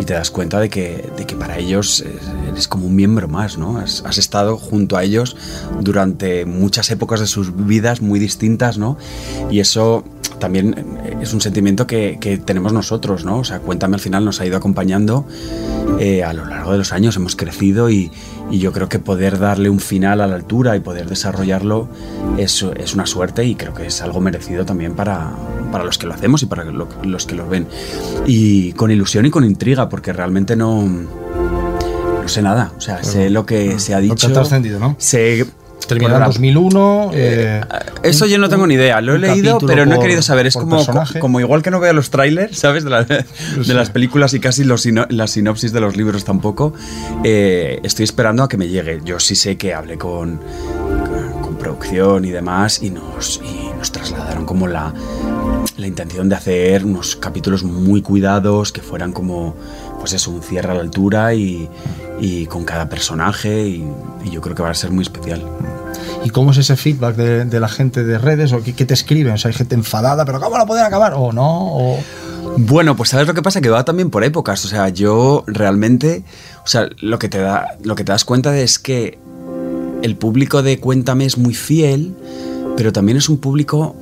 te 0.06 0.14
das 0.14 0.32
cuenta 0.32 0.60
de 0.60 0.70
que, 0.70 1.10
de 1.16 1.28
que, 1.28 1.36
para 1.36 1.58
ellos 1.60 2.04
eres 2.50 2.68
como 2.68 2.88
un 2.88 2.96
miembro 2.96 3.28
más, 3.28 3.58
¿no? 3.58 3.78
Has, 3.78 4.04
has, 4.06 4.18
estado 4.18 4.58
junto 4.58 4.98
a 4.98 5.04
ellos 5.04 5.38
durante 5.80 6.46
muchas 6.46 6.90
épocas 6.90 7.20
de 7.20 7.28
sus 7.28 7.56
vidas 7.68 8.02
muy 8.02 8.20
distintas, 8.20 8.78
¿no? 8.78 8.98
Y 9.52 9.60
eso 9.60 10.04
también 10.40 11.00
es 11.22 11.34
un 11.34 11.42
sentimiento 11.42 11.88
que, 11.88 12.42
tenemos 12.46 12.74
nosotros, 12.74 13.26
¿no? 13.26 13.40
O 13.40 13.44
sea, 13.44 13.60
Cuéntame 13.60 13.96
al 13.96 14.02
final 14.02 14.26
nos 14.26 14.42
ha 14.42 14.46
ido 14.46 14.58
acompañando 14.58 15.26
eh, 16.00 16.24
a 16.24 16.34
lo 16.34 16.46
largo 16.46 16.72
de 16.72 16.80
los 16.80 16.92
años, 16.94 17.16
hemos 17.16 17.36
crecido 17.36 17.90
y, 17.90 18.12
yo 18.52 18.74
creo 18.74 18.90
que 18.90 19.00
poder 19.00 19.40
darle 19.40 19.70
un 19.70 19.80
final 19.80 20.20
a 20.20 20.28
la 20.28 20.36
altura 20.36 20.76
y 20.76 20.82
poder 20.82 21.08
desarrollarlo 21.08 21.88
es, 22.38 22.66
es 22.76 22.94
una 22.94 23.06
suerte 23.06 23.46
y 23.46 23.56
creo 23.56 23.74
que 23.74 23.86
es 23.86 24.02
algo 24.02 24.20
merecido 24.20 24.66
también 24.66 24.94
para, 24.94 25.32
para 25.72 25.86
los 25.86 25.98
que 25.98 26.06
lo 26.06 26.14
hacemos 26.14 26.44
y 26.44 26.48
para 26.48 26.66
los 26.66 27.26
que 27.26 27.36
lo 27.36 27.48
ven. 27.48 27.66
Y 28.28 28.74
con 28.74 28.92
ilusión 28.92 29.26
y 29.26 29.30
con 29.30 29.46
intriga, 29.46 29.88
porque 29.88 30.12
realmente 30.12 30.58
no 30.58 30.86
no 32.22 32.28
sé 32.28 32.42
nada. 32.42 32.74
O 32.78 32.82
sea, 32.82 33.04
sé 33.04 33.30
lo 33.30 33.46
que 33.46 33.80
se 33.80 33.94
ha 33.94 34.00
dicho. 34.00 34.28
No 34.28 34.34
trascendido, 34.34 34.80
¿no? 34.80 34.96
Sé 35.00 35.46
Terminó 35.92 36.18
en 36.18 36.24
2001. 36.24 37.12
Eh, 37.14 37.62
eh, 37.62 37.78
eso 38.04 38.26
yo 38.26 38.38
no 38.38 38.50
tengo 38.50 38.66
ni 38.68 38.76
idea. 38.76 39.02
Lo 39.02 39.16
he 39.16 39.20
leído, 39.20 39.60
pero 39.60 39.86
no 39.86 39.96
he 39.96 40.00
querido 40.00 40.22
saber. 40.22 40.48
Es 40.48 40.56
como, 40.56 40.86
como 41.20 41.40
igual 41.40 41.62
que 41.62 41.72
no 41.72 41.80
veo 41.80 41.94
los 41.94 42.10
trailers, 42.10 42.58
¿sabes? 42.58 42.84
De, 42.84 43.26
de 43.66 43.74
las 43.74 43.90
películas 43.90 44.34
y 44.34 44.40
casi 44.40 44.64
los 44.64 44.86
las 45.10 45.32
sinopsis 45.32 45.72
de 45.74 45.82
los 45.82 45.98
libros 45.98 46.24
tampoco. 46.24 46.74
Eh, 47.24 47.80
estoy 47.84 48.04
esperando 48.04 48.44
a 48.44 48.50
que 48.50 48.58
me 48.58 48.68
llegue. 48.68 49.02
Yo 49.04 49.20
sí 49.20 49.36
sé 49.36 49.58
que 49.58 49.74
hablé 49.74 49.98
con, 49.98 50.40
con, 51.42 51.56
producción 51.56 52.26
y 52.26 52.32
demás 52.32 52.82
y 52.82 52.90
nos, 52.90 53.40
y 53.44 53.78
nos 53.78 53.92
trasladaron 53.92 54.46
como 54.46 54.68
la, 54.68 54.94
la 55.82 55.88
intención 55.88 56.30
de 56.30 56.36
hacer 56.36 56.86
unos 56.86 57.16
capítulos 57.16 57.64
muy 57.64 58.02
cuidados 58.02 58.72
que 58.72 58.82
fueran 58.82 59.12
como 59.12 59.56
pues 60.00 60.14
es 60.14 60.28
un 60.28 60.42
cierre 60.42 60.72
a 60.72 60.76
la 60.76 60.82
altura 60.82 61.34
y, 61.34 61.68
y 62.20 62.46
con 62.46 62.64
cada 62.64 62.88
personaje 62.88 63.68
y, 63.68 63.86
yo 64.32 64.40
creo 64.40 64.56
que 64.56 64.62
va 64.62 64.70
a 64.70 64.76
ser 64.76 64.92
muy 64.92 65.02
especial. 65.02 65.44
¿Y 66.24 66.30
cómo 66.30 66.52
es 66.52 66.58
ese 66.58 66.76
feedback 66.76 67.16
de, 67.16 67.60
la 67.60 67.68
gente 67.68 68.04
de 68.04 68.20
redes? 68.20 68.54
¿O 68.54 68.62
qué, 68.64 68.86
te 68.86 68.94
escriben? 68.94 69.34
O 69.34 69.38
sea, 69.38 69.50
hay 69.50 69.56
gente 69.56 69.74
enfadada, 69.74 70.24
pero 70.24 70.40
¿cómo 70.40 70.58
la 70.58 70.66
pueden 70.68 70.86
acabar? 70.86 71.14
¿O 71.16 71.34
no? 71.34 71.98
Bueno, 72.58 72.96
pues 72.96 73.10
sabes 73.10 73.28
lo 73.28 73.34
que 73.34 73.42
pasa, 73.42 73.62
que 73.62 73.70
va 73.70 73.84
también 73.84 74.12
por 74.12 74.24
épocas. 74.24 74.64
O 74.64 74.68
sea, 74.68 74.90
yo 74.90 75.44
realmente, 75.48 76.24
o 76.64 76.68
sea, 76.68 76.88
lo 77.00 77.18
que 77.18 77.30
te, 77.30 77.40
da, 77.40 77.78
lo 77.84 77.96
que 77.96 78.04
te 78.04 78.12
das 78.12 78.24
cuenta 78.24 78.56
es 78.58 78.78
que 78.78 79.18
el 80.04 80.16
público 80.16 80.62
de 80.62 80.80
Cuéntame 80.80 81.26
es 81.26 81.40
muy 81.40 81.56
fiel, 81.56 82.16
pero 82.78 82.94
también 82.94 83.18
es 83.18 83.28
un 83.28 83.38
público 83.38 83.96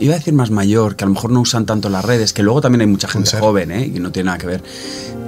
iba 0.00 0.14
a 0.14 0.18
decir 0.18 0.34
más 0.34 0.50
mayor, 0.50 0.96
que 0.96 1.04
a 1.04 1.06
lo 1.06 1.14
mejor 1.14 1.30
no 1.30 1.40
usan 1.40 1.66
tanto 1.66 1.88
las 1.88 2.04
redes, 2.04 2.32
que 2.32 2.42
luego 2.42 2.60
también 2.60 2.82
hay 2.82 2.86
mucha 2.86 3.08
gente 3.08 3.30
joven, 3.38 3.70
¿eh? 3.70 3.90
y 3.94 4.00
no 4.00 4.12
tiene 4.12 4.26
nada 4.26 4.38
que 4.38 4.46
ver. 4.46 4.62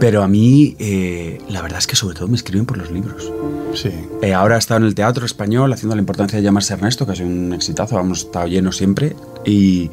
Pero 0.00 0.22
a 0.22 0.28
mí, 0.28 0.76
eh, 0.78 1.40
la 1.48 1.62
verdad 1.62 1.78
es 1.78 1.86
que 1.86 1.96
sobre 1.96 2.16
todo 2.16 2.28
me 2.28 2.36
escriben 2.36 2.66
por 2.66 2.76
los 2.76 2.90
libros. 2.90 3.30
Sí. 3.74 3.90
Eh, 4.22 4.34
ahora 4.34 4.56
he 4.56 4.58
estado 4.58 4.78
en 4.78 4.86
el 4.86 4.94
teatro 4.94 5.26
español 5.26 5.72
haciendo 5.72 5.94
la 5.94 6.00
importancia 6.00 6.38
de 6.38 6.42
llamarse 6.42 6.74
Ernesto, 6.74 7.06
que 7.06 7.12
es 7.12 7.20
un 7.20 7.52
exitazo, 7.52 7.98
hemos 7.98 8.20
estado 8.20 8.46
lleno 8.46 8.72
siempre. 8.72 9.16
Y, 9.44 9.90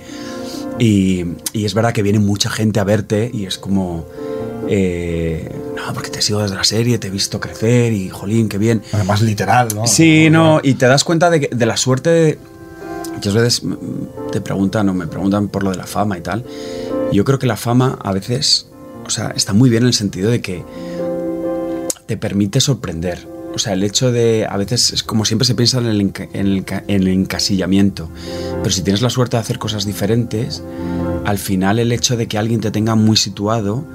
y, 0.79 1.25
es 1.53 1.73
verdad 1.73 1.93
que 1.93 2.03
viene 2.03 2.19
mucha 2.19 2.49
gente 2.49 2.79
a 2.79 2.83
verte 2.83 3.29
y 3.33 3.45
es 3.45 3.57
como. 3.57 4.05
no, 4.63 5.93
porque 5.93 6.09
te 6.09 6.21
sigo 6.21 6.41
desde 6.41 6.55
la 6.55 6.63
serie, 6.63 6.97
te 6.97 7.07
he 7.07 7.11
visto 7.11 7.39
crecer 7.39 7.93
y 7.93 8.09
jolín, 8.09 8.49
qué 8.49 8.57
bien. 8.57 8.81
Más 9.05 9.21
literal, 9.21 9.69
¿no? 9.73 9.87
Sí, 9.87 10.29
no, 10.29 10.59
y 10.63 10.75
te 10.75 10.87
das 10.87 11.03
cuenta 11.03 11.29
de, 11.29 11.49
de 11.51 11.65
la 11.65 11.77
suerte 11.77 12.09
de, 12.09 12.37
Muchas 13.21 13.35
veces 13.35 13.61
te 14.31 14.41
preguntan 14.41 14.89
o 14.89 14.95
me 14.95 15.05
preguntan 15.05 15.47
por 15.47 15.63
lo 15.63 15.69
de 15.69 15.77
la 15.77 15.85
fama 15.85 16.17
y 16.17 16.21
tal. 16.21 16.43
Yo 17.11 17.23
creo 17.23 17.37
que 17.37 17.45
la 17.45 17.55
fama 17.55 17.99
a 18.01 18.13
veces, 18.13 18.65
o 19.05 19.11
sea, 19.11 19.31
está 19.35 19.53
muy 19.53 19.69
bien 19.69 19.83
en 19.83 19.89
el 19.89 19.93
sentido 19.93 20.31
de 20.31 20.41
que 20.41 20.65
te 22.07 22.17
permite 22.17 22.59
sorprender. 22.59 23.27
O 23.53 23.59
sea, 23.59 23.73
el 23.73 23.83
hecho 23.83 24.11
de, 24.11 24.47
a 24.49 24.57
veces, 24.57 24.91
es 24.91 25.03
como 25.03 25.23
siempre 25.25 25.45
se 25.45 25.53
piensa 25.53 25.77
en 25.77 25.85
el, 25.85 26.13
en 26.33 26.65
el 26.87 27.07
encasillamiento, 27.09 28.09
pero 28.63 28.71
si 28.71 28.81
tienes 28.81 29.03
la 29.03 29.11
suerte 29.11 29.37
de 29.37 29.41
hacer 29.41 29.59
cosas 29.59 29.85
diferentes, 29.85 30.63
al 31.23 31.37
final 31.37 31.77
el 31.77 31.91
hecho 31.91 32.17
de 32.17 32.27
que 32.27 32.39
alguien 32.39 32.59
te 32.59 32.71
tenga 32.71 32.95
muy 32.95 33.17
situado, 33.17 33.85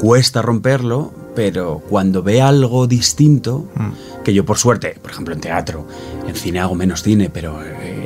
cuesta 0.00 0.40
romperlo, 0.40 1.12
pero 1.34 1.82
cuando 1.86 2.22
ve 2.22 2.40
algo 2.40 2.86
distinto, 2.86 3.68
mm. 3.74 4.22
que 4.24 4.32
yo 4.32 4.46
por 4.46 4.56
suerte, 4.56 4.96
por 5.02 5.10
ejemplo 5.10 5.34
en 5.34 5.40
teatro, 5.42 5.86
en 6.26 6.34
cine 6.34 6.60
hago 6.60 6.74
menos 6.74 7.02
cine, 7.02 7.28
pero 7.28 7.62
eh, 7.62 7.99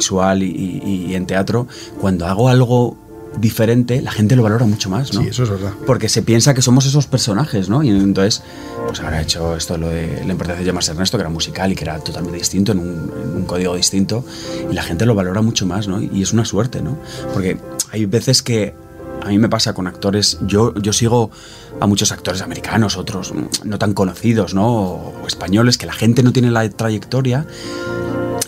audiovisual 0.00 0.42
y, 0.42 1.14
en 1.14 1.26
teatro, 1.26 1.66
cuando 2.00 2.26
hago 2.26 2.48
algo 2.48 2.96
diferente, 3.38 4.02
la 4.02 4.10
gente 4.10 4.34
lo 4.34 4.42
valora 4.42 4.66
mucho 4.66 4.90
más, 4.90 5.14
¿no? 5.14 5.22
Sí, 5.22 5.28
eso 5.28 5.44
es 5.44 5.50
verdad. 5.50 5.72
Porque 5.86 6.08
se 6.08 6.22
piensa 6.22 6.52
que 6.52 6.62
somos 6.62 6.84
esos 6.86 7.06
personajes, 7.06 7.68
¿no? 7.68 7.82
Y 7.84 7.90
entonces, 7.90 8.42
pues 8.86 9.00
ahora 9.00 9.20
he 9.20 9.22
hecho 9.22 9.56
esto, 9.56 9.78
lo 9.78 9.88
de 9.88 10.24
la 10.26 10.32
importancia 10.32 10.60
de 10.60 10.64
llamarse 10.64 10.90
Ernesto, 10.90 11.16
que 11.16 11.22
era 11.22 11.30
musical 11.30 11.70
y 11.70 11.76
que 11.76 11.84
era 11.84 12.00
totalmente 12.00 12.38
distinto, 12.38 12.72
en 12.72 12.80
un, 12.80 12.88
en 12.88 13.36
un, 13.36 13.44
código 13.44 13.76
distinto, 13.76 14.24
y 14.68 14.74
la 14.74 14.82
gente 14.82 15.06
lo 15.06 15.14
valora 15.14 15.42
mucho 15.42 15.64
más, 15.64 15.86
¿no? 15.86 16.02
Y 16.02 16.22
es 16.22 16.32
una 16.32 16.44
suerte, 16.44 16.82
¿no? 16.82 16.98
Porque 17.32 17.56
hay 17.92 18.06
veces 18.06 18.42
que 18.42 18.74
a 19.22 19.28
mí 19.28 19.38
me 19.38 19.48
pasa 19.48 19.74
con 19.74 19.86
actores, 19.86 20.38
yo, 20.42 20.74
yo 20.74 20.92
sigo 20.92 21.30
a 21.78 21.86
muchos 21.86 22.12
actores 22.12 22.42
americanos, 22.42 22.96
otros 22.96 23.32
no 23.64 23.78
tan 23.78 23.94
conocidos, 23.94 24.54
¿no? 24.54 24.66
O, 24.66 25.26
españoles, 25.26 25.78
que 25.78 25.86
la 25.86 25.92
gente 25.92 26.22
no 26.22 26.32
tiene 26.32 26.50
la 26.50 26.68
trayectoria. 26.68 27.46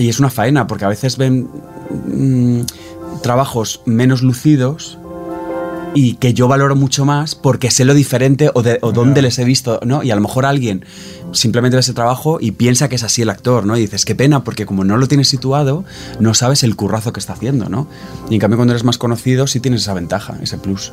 Y 0.03 0.09
es 0.09 0.19
una 0.19 0.31
faena, 0.31 0.67
porque 0.67 0.85
a 0.85 0.89
veces 0.89 1.17
ven 1.17 1.49
mm, 2.09 2.63
trabajos 3.23 3.83
menos 3.85 4.23
lucidos 4.23 4.99
y 5.95 6.15
que 6.15 6.35
yo 6.35 6.49
valoro 6.49 6.77
mucho 6.77 7.05
más 7.05 7.35
porque 7.35 7.71
sé 7.71 7.85
lo 7.85 7.95
diferente 7.95 8.51
o, 8.55 8.63
de, 8.63 8.79
o 8.83 8.93
dónde 8.93 9.23
les 9.23 9.39
he 9.39 9.45
visto, 9.45 9.81
¿no? 9.85 10.03
Y 10.03 10.11
a 10.11 10.15
lo 10.15 10.21
mejor 10.21 10.47
alguien 10.47 10.85
simplemente 11.33 11.77
ve 11.77 11.81
ese 11.81 11.95
trabajo 11.95 12.39
y 12.41 12.53
piensa 12.53 12.89
que 12.89 12.97
es 12.97 13.03
así 13.03 13.23
el 13.23 13.31
actor, 13.31 13.67
¿no? 13.67 13.77
Y 13.77 13.81
dices, 13.81 14.05
qué 14.05 14.15
pena, 14.15 14.45
porque 14.45 14.67
como 14.67 14.85
no 14.85 14.97
lo 14.97 15.09
tienes 15.09 15.29
situado, 15.29 15.85
no 16.21 16.35
sabes 16.35 16.63
el 16.63 16.77
currazo 16.77 17.13
que 17.13 17.21
está 17.21 17.33
haciendo, 17.33 17.69
¿no? 17.69 17.89
Y 18.31 18.35
en 18.35 18.41
cambio 18.41 18.57
cuando 18.57 18.73
eres 18.73 18.85
más 18.85 18.99
conocido 18.99 19.47
sí 19.47 19.61
tienes 19.61 19.83
esa 19.83 19.95
ventaja, 19.95 20.37
ese 20.43 20.59
plus. 20.59 20.93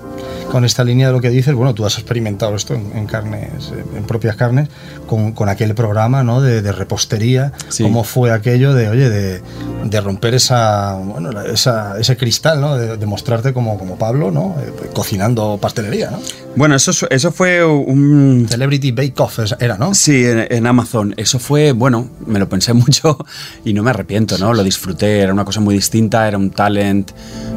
Con 0.51 0.65
esta 0.65 0.83
línea 0.83 1.07
de 1.07 1.13
lo 1.13 1.21
que 1.21 1.29
dices, 1.29 1.53
bueno, 1.53 1.73
tú 1.73 1.85
has 1.85 1.97
experimentado 1.97 2.55
esto 2.55 2.73
en, 2.73 3.05
carnes, 3.05 3.71
en 3.95 4.03
propias 4.03 4.35
carnes, 4.35 4.69
con, 5.07 5.33
con, 5.33 5.49
aquel 5.49 5.75
programa, 5.75 6.23
¿no? 6.23 6.41
De, 6.41 6.61
de 6.61 6.71
repostería, 6.71 7.53
cómo 7.81 8.03
fue 8.03 8.31
aquello 8.31 8.73
de, 8.73 8.89
oye, 8.89 9.09
de, 9.09 9.41
de 9.83 10.01
romper 10.01 10.33
esa, 10.33 10.95
bueno, 10.95 11.29
esa, 11.41 11.97
ese 11.99 12.17
cristal, 12.17 12.61
¿no? 12.61 12.77
De, 12.77 13.05
mostrarte 13.05 13.53
como, 13.53 13.77
como 13.77 13.97
Pablo, 13.97 14.29
¿no? 14.29 14.55
Eh, 14.59 14.89
cocinando 14.93 15.57
pastelería, 15.59 16.11
¿no? 16.11 16.19
Bueno, 16.55 16.75
eso, 16.75 16.91
eso 17.09 17.31
fue 17.31 17.63
un... 17.65 18.45
Celebrity 18.49 18.91
Bake 18.91 19.19
Off 19.19 19.39
era, 19.59 19.77
¿no? 19.77 19.93
Sí, 19.93 20.25
en, 20.25 20.67
Amazon. 20.67 21.13
Eso 21.17 21.39
fue, 21.39 21.71
bueno, 21.71 22.09
me 22.25 22.39
lo 22.39 22.47
pensé 22.47 22.73
mucho 22.73 23.17
y 23.65 23.73
no 23.73 23.83
me 23.83 23.89
arrepiento, 23.89 24.37
¿no? 24.37 24.53
Lo 24.53 24.63
disfruté, 24.63 25.21
era 25.21 25.33
una 25.33 25.45
cosa 25.45 25.59
muy 25.59 25.75
distinta, 25.75 26.27
era 26.27 26.37
un 26.37 26.51
talent 26.51 27.11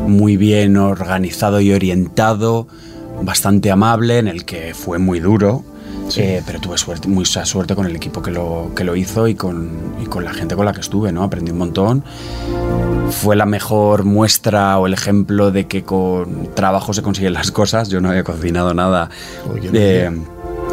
muy 0.07 0.37
bien 0.37 0.77
organizado 0.77 1.61
y 1.61 1.73
orientado, 1.73 2.67
bastante 3.23 3.71
amable, 3.71 4.19
en 4.19 4.29
el 4.29 4.45
que 4.45 4.75
fue 4.75 4.99
muy 4.99 5.21
duro. 5.21 5.65
Eh, 6.17 6.43
pero 6.45 6.61
tuve 6.61 6.79
suerte, 6.79 7.09
mucha 7.09 7.45
suerte 7.45 7.75
con 7.75 7.87
el 7.87 7.97
equipo 7.97 8.23
que 8.23 8.31
lo, 8.31 8.73
que 8.75 8.85
lo 8.85 8.97
hizo 8.97 9.29
y 9.29 9.35
con, 9.35 9.71
y 10.03 10.07
con 10.07 10.25
la 10.25 10.33
gente 10.33 10.57
con 10.57 10.67
la 10.67 10.73
que 10.73 10.81
estuve, 10.81 11.13
¿no? 11.13 11.23
Aprendí 11.23 11.51
un 11.53 11.59
montón. 11.59 12.05
Fue 13.11 13.37
la 13.37 13.47
mejor 13.47 14.05
muestra 14.05 14.79
o 14.79 14.87
el 14.87 14.95
ejemplo 14.95 15.51
de 15.51 15.67
que 15.67 15.85
con 15.85 16.55
trabajo 16.55 16.93
se 16.93 17.03
consiguen 17.03 17.35
las 17.35 17.51
cosas. 17.51 17.89
Yo 17.89 18.01
no 18.01 18.11
había 18.11 18.25
cocinado 18.25 18.75
nada. 18.75 19.11
Eh, 19.73 20.11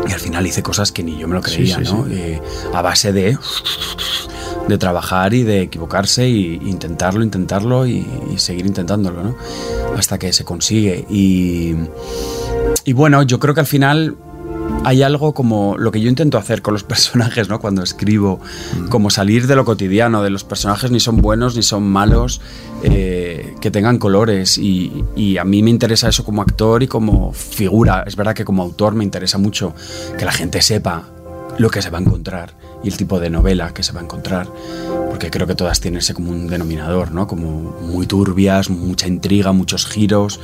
y 0.08 0.12
al 0.12 0.20
final 0.20 0.48
hice 0.48 0.64
cosas 0.64 0.92
que 0.92 1.04
ni 1.04 1.18
yo 1.18 1.28
me 1.28 1.36
lo 1.36 1.42
creía, 1.42 1.80
¿no? 1.80 2.08
Eh, 2.10 2.42
a 2.74 2.82
base 2.82 3.12
de, 3.12 3.38
de 4.68 4.78
trabajar 4.78 5.34
y 5.34 5.44
de 5.44 5.62
equivocarse 5.64 6.24
e 6.24 6.30
intentarlo, 6.30 7.24
intentarlo 7.24 7.86
y, 7.86 8.06
seguir 8.38 8.66
intentándolo, 8.66 9.24
¿no? 9.24 9.36
Hasta 9.98 10.18
que 10.18 10.32
se 10.32 10.46
consigue. 10.46 11.06
Y, 11.10 11.76
y 12.86 12.94
bueno, 12.94 13.24
yo 13.24 13.40
creo 13.40 13.54
que 13.54 13.62
al 13.62 13.68
final 13.68 14.16
hay 14.84 15.04
algo 15.04 15.34
como 15.34 15.78
lo 15.78 15.92
que 15.92 16.02
yo 16.02 16.10
intento 16.10 16.38
hacer 16.38 16.62
con 16.62 16.74
los 16.74 16.84
personajes, 16.90 17.50
¿no? 17.50 17.60
Cuando 17.60 17.84
escribo, 17.84 18.40
mm. 18.78 18.88
como 18.88 19.10
salir 19.10 19.48
de 19.48 19.56
lo 19.56 19.66
cotidiano, 19.66 20.24
de 20.24 20.30
los 20.30 20.44
personajes 20.44 20.92
ni 20.92 21.00
son 21.00 21.18
buenos 21.22 21.56
ni 21.56 21.64
son 21.64 21.84
malos, 21.84 22.42
eh, 22.84 23.56
que 23.62 23.72
tengan 23.72 23.98
colores. 23.98 24.58
Y, 24.58 25.04
y, 25.16 25.38
a 25.38 25.44
mí 25.44 25.64
me 25.64 25.70
interesa 25.70 26.10
eso 26.10 26.24
como 26.24 26.42
actor 26.42 26.84
y 26.84 26.88
como 26.88 27.34
figura. 27.34 28.04
Es 28.06 28.16
verdad 28.16 28.34
que 28.34 28.46
como 28.46 28.64
autor 28.64 28.96
me 28.96 29.04
interesa 29.04 29.38
mucho 29.38 29.74
que 30.18 30.26
la 30.26 30.32
gente 30.32 30.62
sepa 30.62 31.10
lo 31.58 31.70
que 31.70 31.82
se 31.82 31.90
va 31.90 31.98
a 31.98 32.02
encontrar 32.02 32.54
y 32.84 32.88
el 32.88 32.98
tipo 32.98 33.20
de 33.20 33.30
novela 33.30 33.74
que 33.74 33.84
se 33.84 33.92
va 33.92 34.02
a 34.02 34.04
encontrar, 34.04 34.48
porque 35.10 35.30
creo 35.30 35.48
que 35.48 35.56
todas 35.56 35.80
tienen 35.82 36.00
ese 36.00 36.14
como 36.14 36.32
un 36.32 36.48
denominador, 36.48 37.12
¿no? 37.12 37.28
Como 37.28 37.78
muy 37.82 38.06
turbias, 38.06 38.70
mucha 38.70 39.08
intriga, 39.08 39.52
muchos 39.52 39.86
giros, 39.86 40.40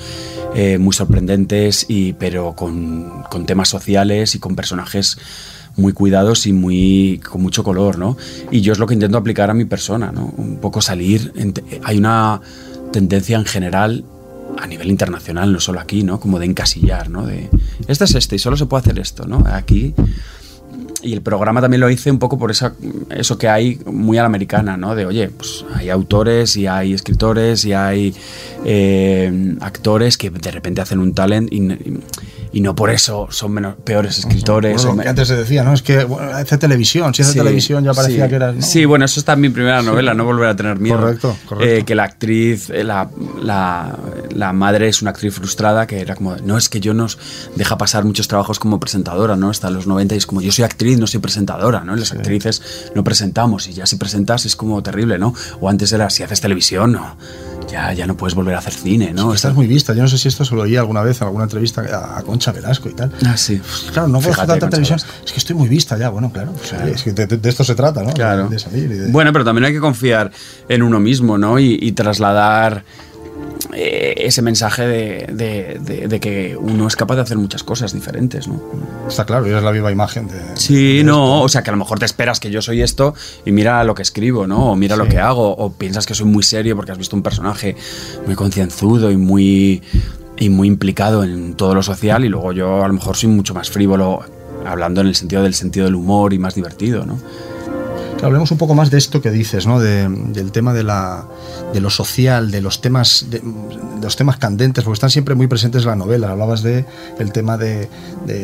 eh, 0.54 0.78
muy 0.78 0.93
sorprendentes, 0.93 1.86
y, 1.88 2.13
pero 2.13 2.56
con, 2.56 3.24
con, 3.30 3.45
temas 3.45 3.69
sociales 3.69 4.36
y 4.36 4.39
con 4.39 4.56
personajes 4.56 5.17
muy 5.78 5.93
cuidados 5.93 6.45
y 6.48 6.54
muy 6.54 7.21
con 7.30 7.41
mucho 7.41 7.63
color, 7.63 7.98
¿no? 7.98 8.17
Y 8.52 8.62
yo 8.62 8.74
es 8.74 8.80
lo 8.80 8.88
que 8.88 8.93
intento 8.93 9.17
aplicar 9.17 9.50
a 9.50 9.54
mi 9.54 9.65
persona, 9.65 10.12
¿no? 10.12 10.34
Un 10.38 10.58
poco 10.58 10.82
salir. 10.82 11.34
hay 11.84 11.98
una 11.98 12.41
tendencia 12.91 13.38
en 13.38 13.45
general 13.45 14.06
a 14.58 14.67
nivel 14.67 14.89
internacional, 14.89 15.52
no 15.52 15.60
solo 15.60 15.80
aquí, 15.80 16.04
¿no? 16.04 16.19
Como 16.19 16.39
de 16.39 16.45
encasillar, 16.45 17.10
¿no? 17.10 17.26
De 17.26 17.50
este 17.88 18.06
es 18.06 18.15
este 18.15 18.36
y 18.38 18.39
solo 18.39 18.58
se 18.58 18.65
puede 18.65 18.82
hacer 18.82 19.00
esto, 19.00 19.26
¿no? 19.28 19.43
Aquí 19.48 19.93
y 21.06 21.13
el 21.13 21.22
programa 21.22 21.62
también 21.62 21.82
lo 21.82 21.89
hice 21.89 22.10
un 22.10 22.20
poco 22.20 22.38
por 22.38 22.52
esa, 22.52 22.74
eso 23.10 23.38
que 23.38 23.48
hay 23.48 23.80
muy 23.86 24.18
a 24.18 24.22
la 24.22 24.28
americana, 24.28 24.76
¿no? 24.76 24.96
De, 24.96 25.06
oye, 25.06 25.30
pues 25.30 25.63
hay 25.76 25.89
autores 25.89 26.58
y 26.58 26.68
hay 26.68 26.94
escritores 26.94 27.63
y 27.65 27.74
hay 27.74 28.15
eh, 28.65 29.56
actores 29.62 30.18
que 30.18 30.30
de 30.32 30.52
repente 30.52 30.82
hacen 30.82 31.00
un 31.00 31.13
talent 31.13 31.52
y, 31.54 31.58
y 31.58 32.00
no 32.62 32.76
por 32.76 32.89
eso 32.89 33.28
son 33.32 33.52
menos, 33.52 33.76
peores 33.84 34.18
escritores. 34.20 34.86
que 34.86 35.10
antes 35.10 35.28
se 35.28 35.36
decía, 35.36 35.63
¿no? 35.63 35.74
Es 35.74 35.82
que 35.82 36.08
hace 36.34 36.58
televisión, 36.58 37.13
si 37.13 37.22
hace 37.22 37.38
televisión 37.38 37.84
ya 37.84 37.94
parecía 37.94 38.30
que 38.30 38.36
era. 38.36 38.62
Sí, 38.62 38.86
bueno, 38.86 39.06
eso 39.06 39.20
está 39.20 39.34
en 39.34 39.41
mi 39.41 39.50
primera 39.50 39.82
novela, 39.82 40.13
no 40.13 40.24
volver 40.24 40.50
a 40.50 40.56
tener 40.56 40.80
miedo. 40.80 40.98
Correcto, 40.98 41.36
correcto. 41.46 41.70
Eh, 41.70 41.84
que 41.84 41.96
la 41.96 42.04
actriz, 42.04 42.70
eh, 42.70 42.84
la, 42.84 43.10
la, 43.41 43.98
la, 44.34 44.54
madre 44.54 44.88
es 44.88 45.02
una 45.02 45.12
actriz 45.12 45.34
frustrada 45.34 45.86
que 45.86 46.00
era 46.00 46.15
como, 46.15 46.38
no, 46.38 46.58
es 46.58 46.70
que 46.70 46.80
yo 46.80 46.94
nos 46.94 47.18
deja 47.56 47.78
pasar 47.78 48.06
muchos 48.06 48.28
trabajos 48.28 48.60
como 48.60 48.80
presentadora, 48.80 49.36
¿no? 49.36 49.50
Hasta 49.50 49.70
los 49.70 49.86
90 49.86 50.15
y 50.15 50.18
es 50.18 50.26
como, 50.26 50.41
yo 50.41 50.52
soy 50.52 50.63
actriz, 50.63 50.98
no 50.98 51.08
soy 51.08 51.20
presentadora, 51.20 51.82
¿no? 51.82 51.96
Las 51.96 52.13
actrices 52.13 52.62
no 52.96 53.04
presentamos 53.04 53.68
y 53.68 53.74
ya 53.74 53.86
si 53.86 53.98
presentas 53.98 54.46
es 54.46 54.56
como 54.56 54.82
terrible, 54.82 55.20
¿no? 55.20 55.34
O 55.60 55.70
antes 55.70 55.91
era, 55.91 56.10
si 56.10 56.24
haces 56.24 56.39
televisión, 56.39 56.94
no 56.94 57.18
ya, 57.68 57.94
ya 57.94 58.08
no 58.08 58.15
puedes 58.15 58.36
volver 58.36 58.56
a 58.56 58.60
hacer 58.60 58.74
cine, 58.74 59.13
¿no? 59.13 59.34
estás 59.34 59.54
muy 59.54 59.68
vista. 59.68 59.94
Yo 59.94 60.02
no 60.02 60.08
sé 60.08 60.18
si 60.18 60.28
esto 60.28 60.46
se 60.46 60.56
lo 60.56 60.62
oí 60.63 60.76
alguna 60.76 61.02
vez 61.02 61.22
en 61.22 61.28
alguna 61.28 61.46
entrevista 61.46 62.18
a 62.18 62.22
Concha 62.24 62.45
Velasco 62.52 62.90
y 62.90 62.94
tal. 62.94 63.12
Ah, 63.26 63.38
sí. 63.38 63.62
claro, 63.92 64.08
no 64.08 64.20
hacer 64.20 64.36
tanta 64.36 64.70
televisión. 64.70 65.00
Es 65.26 65.32
que 65.32 65.40
estoy 65.40 65.56
muy 65.56 65.70
vista 65.70 65.98
ya. 65.98 66.10
Bueno, 66.10 66.32
claro. 66.32 66.54
Pues, 66.54 66.74
es 66.74 67.04
que 67.04 67.14
de, 67.14 67.50
esto 67.50 67.64
se 67.64 67.76
trata, 67.76 68.04
¿no? 68.04 68.14
Claro. 68.14 68.50
Bueno, 69.10 69.32
pero 69.34 69.46
también 69.46 69.66
hay 69.66 69.74
que 69.74 69.80
confiar 69.80 70.32
en 70.70 70.84
uno 70.84 71.00
mismo, 71.00 71.38
¿no? 71.38 71.60
y 71.60 71.92
trasladar 71.94 72.84
eh, 73.74 74.14
ese 74.18 74.42
mensaje 74.42 74.88
de, 74.88 76.20
que 76.22 76.56
uno 76.58 76.88
es 76.88 76.96
capaz 76.96 77.16
de 77.16 77.22
hacer 77.22 77.38
muchas 77.38 77.64
cosas 77.64 77.94
diferentes, 77.94 78.48
¿no? 78.48 78.62
Está 79.08 79.26
claro, 79.26 79.48
y 79.48 79.52
es 79.52 79.62
la 79.62 79.72
viva 79.72 79.92
imagen 79.92 80.28
de. 80.28 80.40
Sí, 80.54 81.02
no, 81.04 81.42
o 81.42 81.50
sea 81.50 81.62
que 81.62 81.72
a 81.72 81.74
lo 81.74 81.78
mejor 81.78 82.00
te 82.00 82.06
esperas 82.06 82.40
que 82.40 82.50
yo 82.52 82.62
soy 82.62 82.82
esto 82.82 83.14
y 83.46 83.52
mira 83.52 83.84
lo 83.84 83.94
que 83.96 84.02
escribo, 84.02 84.48
¿no? 84.48 84.72
O 84.72 84.76
mira 84.76 84.96
lo 84.96 85.08
que 85.08 85.20
hago, 85.20 85.56
o 85.56 85.74
piensas 85.74 86.06
que 86.06 86.14
soy 86.14 86.28
muy 86.28 86.44
serio 86.44 86.76
porque 86.76 86.92
has 86.92 86.98
visto 86.98 87.16
un 87.16 87.24
personaje 87.24 87.76
muy 88.26 88.36
concienzudo 88.36 89.12
y 89.12 89.18
muy, 89.18 89.82
y 90.38 90.50
muy 90.50 90.67
implicado 90.67 91.24
en 91.24 91.56
todo 91.56 91.76
lo 91.76 91.84
social, 91.84 92.26
y 92.26 92.30
luego 92.30 92.52
yo 92.52 92.84
a 92.84 92.88
lo 92.88 92.93
mejor 92.93 93.15
soy 93.15 93.30
mucho 93.30 93.54
más 93.54 93.69
frívolo, 93.69 94.24
hablando 94.65 95.02
en 95.02 95.08
el 95.08 95.15
sentido 95.15 95.43
del 95.43 95.54
sentido 95.54 95.86
del 95.86 95.95
humor 95.95 96.34
y 96.34 96.39
más 96.39 96.56
divertido, 96.56 97.06
¿no? 97.06 97.19
Hablemos 98.23 98.51
un 98.51 98.58
poco 98.58 98.73
más 98.73 98.89
de 98.91 98.97
esto 98.97 99.21
que 99.21 99.32
dices, 99.32 99.67
¿no? 99.67 99.80
del 99.80 100.51
tema 100.51 100.73
de, 100.73 100.84
la, 100.84 101.25
de 101.73 101.82
lo 101.82 101.89
social, 101.89 102.51
de 102.51 102.62
los 102.62 102.82
temas 102.82 103.28
de, 103.30 103.41
los 104.01 104.15
temas 104.15 104.38
candentes, 104.38 104.84
porque 104.84 104.95
están 104.95 105.10
siempre 105.10 105.36
muy 105.36 105.47
presentes 105.47 105.84
en 105.84 105.89
la 105.89 105.95
novela. 105.95 106.32
Hablabas 106.32 106.62
de 106.63 106.86
el 107.19 107.32
tema 107.32 107.58
de, 107.58 107.89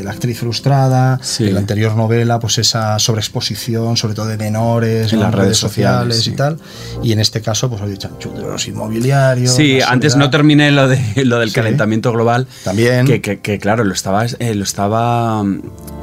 la 0.04 0.12
actriz 0.12 0.40
frustrada, 0.40 1.20
en 1.40 1.54
la 1.54 1.60
anterior 1.60 1.96
novela, 1.96 2.40
pues 2.40 2.58
esa 2.58 2.98
sobreexposición, 3.00 3.98
sobre 3.98 4.14
todo 4.14 4.28
de 4.28 4.38
menores, 4.38 5.14
en 5.14 5.20
las 5.20 5.34
redes, 5.34 5.58
sociales, 5.58 6.28
y 6.28 6.32
tal. 6.32 6.58
Y 7.04 7.12
en 7.12 7.20
este 7.20 7.42
caso, 7.42 7.70
pues 7.70 7.82
oye, 7.82 7.98
de 7.98 8.42
los 8.42 8.68
inmobiliarios. 8.68 9.56
Sí, 9.56 9.80
antes 9.82 10.16
no 10.16 10.30
terminé 10.30 10.72
lo, 10.72 10.88
de, 10.88 11.26
lo 11.26 11.40
del 11.40 11.54
calentamiento 11.54 12.12
global. 12.12 12.48
También. 12.64 13.06
Que, 13.06 13.60
claro, 13.60 13.84
lo 13.84 13.94
estaba, 13.94 14.26
eh, 14.26 14.56
lo 14.56 14.64
estaba 14.64 15.44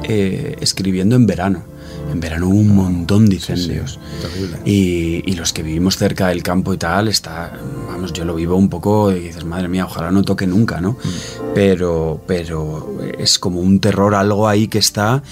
eh, 0.03 0.55
escribiendo 0.61 1.15
en 1.15 1.25
verano. 1.25 1.78
En 2.11 2.19
verano 2.19 2.47
hubo 2.47 2.57
un 2.57 2.75
montón 2.75 3.27
de 3.29 3.35
incendios. 3.35 3.99
y, 4.65 5.33
los 5.39 5.53
que 5.53 5.63
vivimos 5.63 5.95
cerca 5.95 6.27
del 6.27 6.43
campo 6.43 6.73
y 6.73 6.77
tal, 6.77 7.07
está, 7.07 7.53
vamos, 7.87 8.11
yo 8.11 8.25
lo 8.25 8.35
vivo 8.35 8.57
un 8.57 8.67
poco 8.67 9.11
y 9.13 9.19
dices, 9.19 9.45
madre 9.45 9.69
mía, 9.69 9.85
ojalá 9.85 10.11
no 10.11 10.21
toque 10.23 10.47
nunca, 10.47 10.81
¿no? 10.81 10.91
Mm. 10.91 11.53
Pero, 11.55 12.21
pero 12.27 12.99
es 13.17 13.39
como 13.39 13.61
un 13.61 13.79
terror, 13.79 14.15
algo 14.15 14.49
ahí 14.49 14.67
que 14.67 14.79
está 14.79 15.23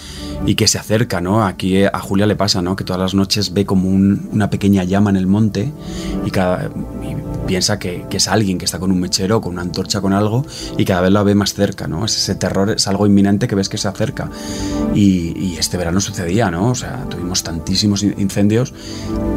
y 0.45 0.55
que 0.55 0.67
se 0.67 0.77
acerca, 0.77 1.19
¿no? 1.19 1.45
Aquí 1.45 1.83
a 1.83 1.99
Julia 1.99 2.25
le 2.25 2.37
pasa, 2.37 2.61
¿no? 2.61 2.77
Que 2.77 2.85
todas 2.85 3.01
las 3.01 3.13
noches 3.13 3.53
ve 3.53 3.65
como 3.65 3.89
una 3.89 4.49
pequeña 4.49 4.85
llama 4.85 5.09
en 5.09 5.17
el 5.17 5.27
monte 5.27 5.71
y, 6.25 6.31
cada, 6.31 6.69
piensa 7.47 7.79
que, 7.79 8.05
es 8.11 8.27
alguien 8.27 8.57
que 8.57 8.65
está 8.65 8.77
con 8.77 8.91
un 8.91 8.99
mechero, 8.99 9.41
con 9.41 9.53
una 9.53 9.61
antorcha, 9.61 10.01
con 10.01 10.13
algo, 10.13 10.45
y 10.77 10.85
cada 10.85 11.01
vez 11.01 11.11
la 11.11 11.23
ve 11.23 11.33
más 11.33 11.53
cerca, 11.53 11.87
¿no? 11.87 12.05
Es 12.05 12.17
ese 12.17 12.35
terror, 12.35 12.71
es 12.71 12.87
algo 12.87 13.07
inminente 13.07 13.47
que 13.47 13.55
ves 13.55 13.69
que 13.69 13.77
se 13.77 13.87
acerca. 13.87 14.29
Y, 14.93 15.55
este 15.57 15.77
verano 15.77 15.99
sucedía, 15.99 16.51
¿no? 16.51 16.69
O 16.69 16.75
sea, 16.75 17.05
tuvimos 17.09 17.41
tantísimos 17.41 18.03
incendios 18.03 18.73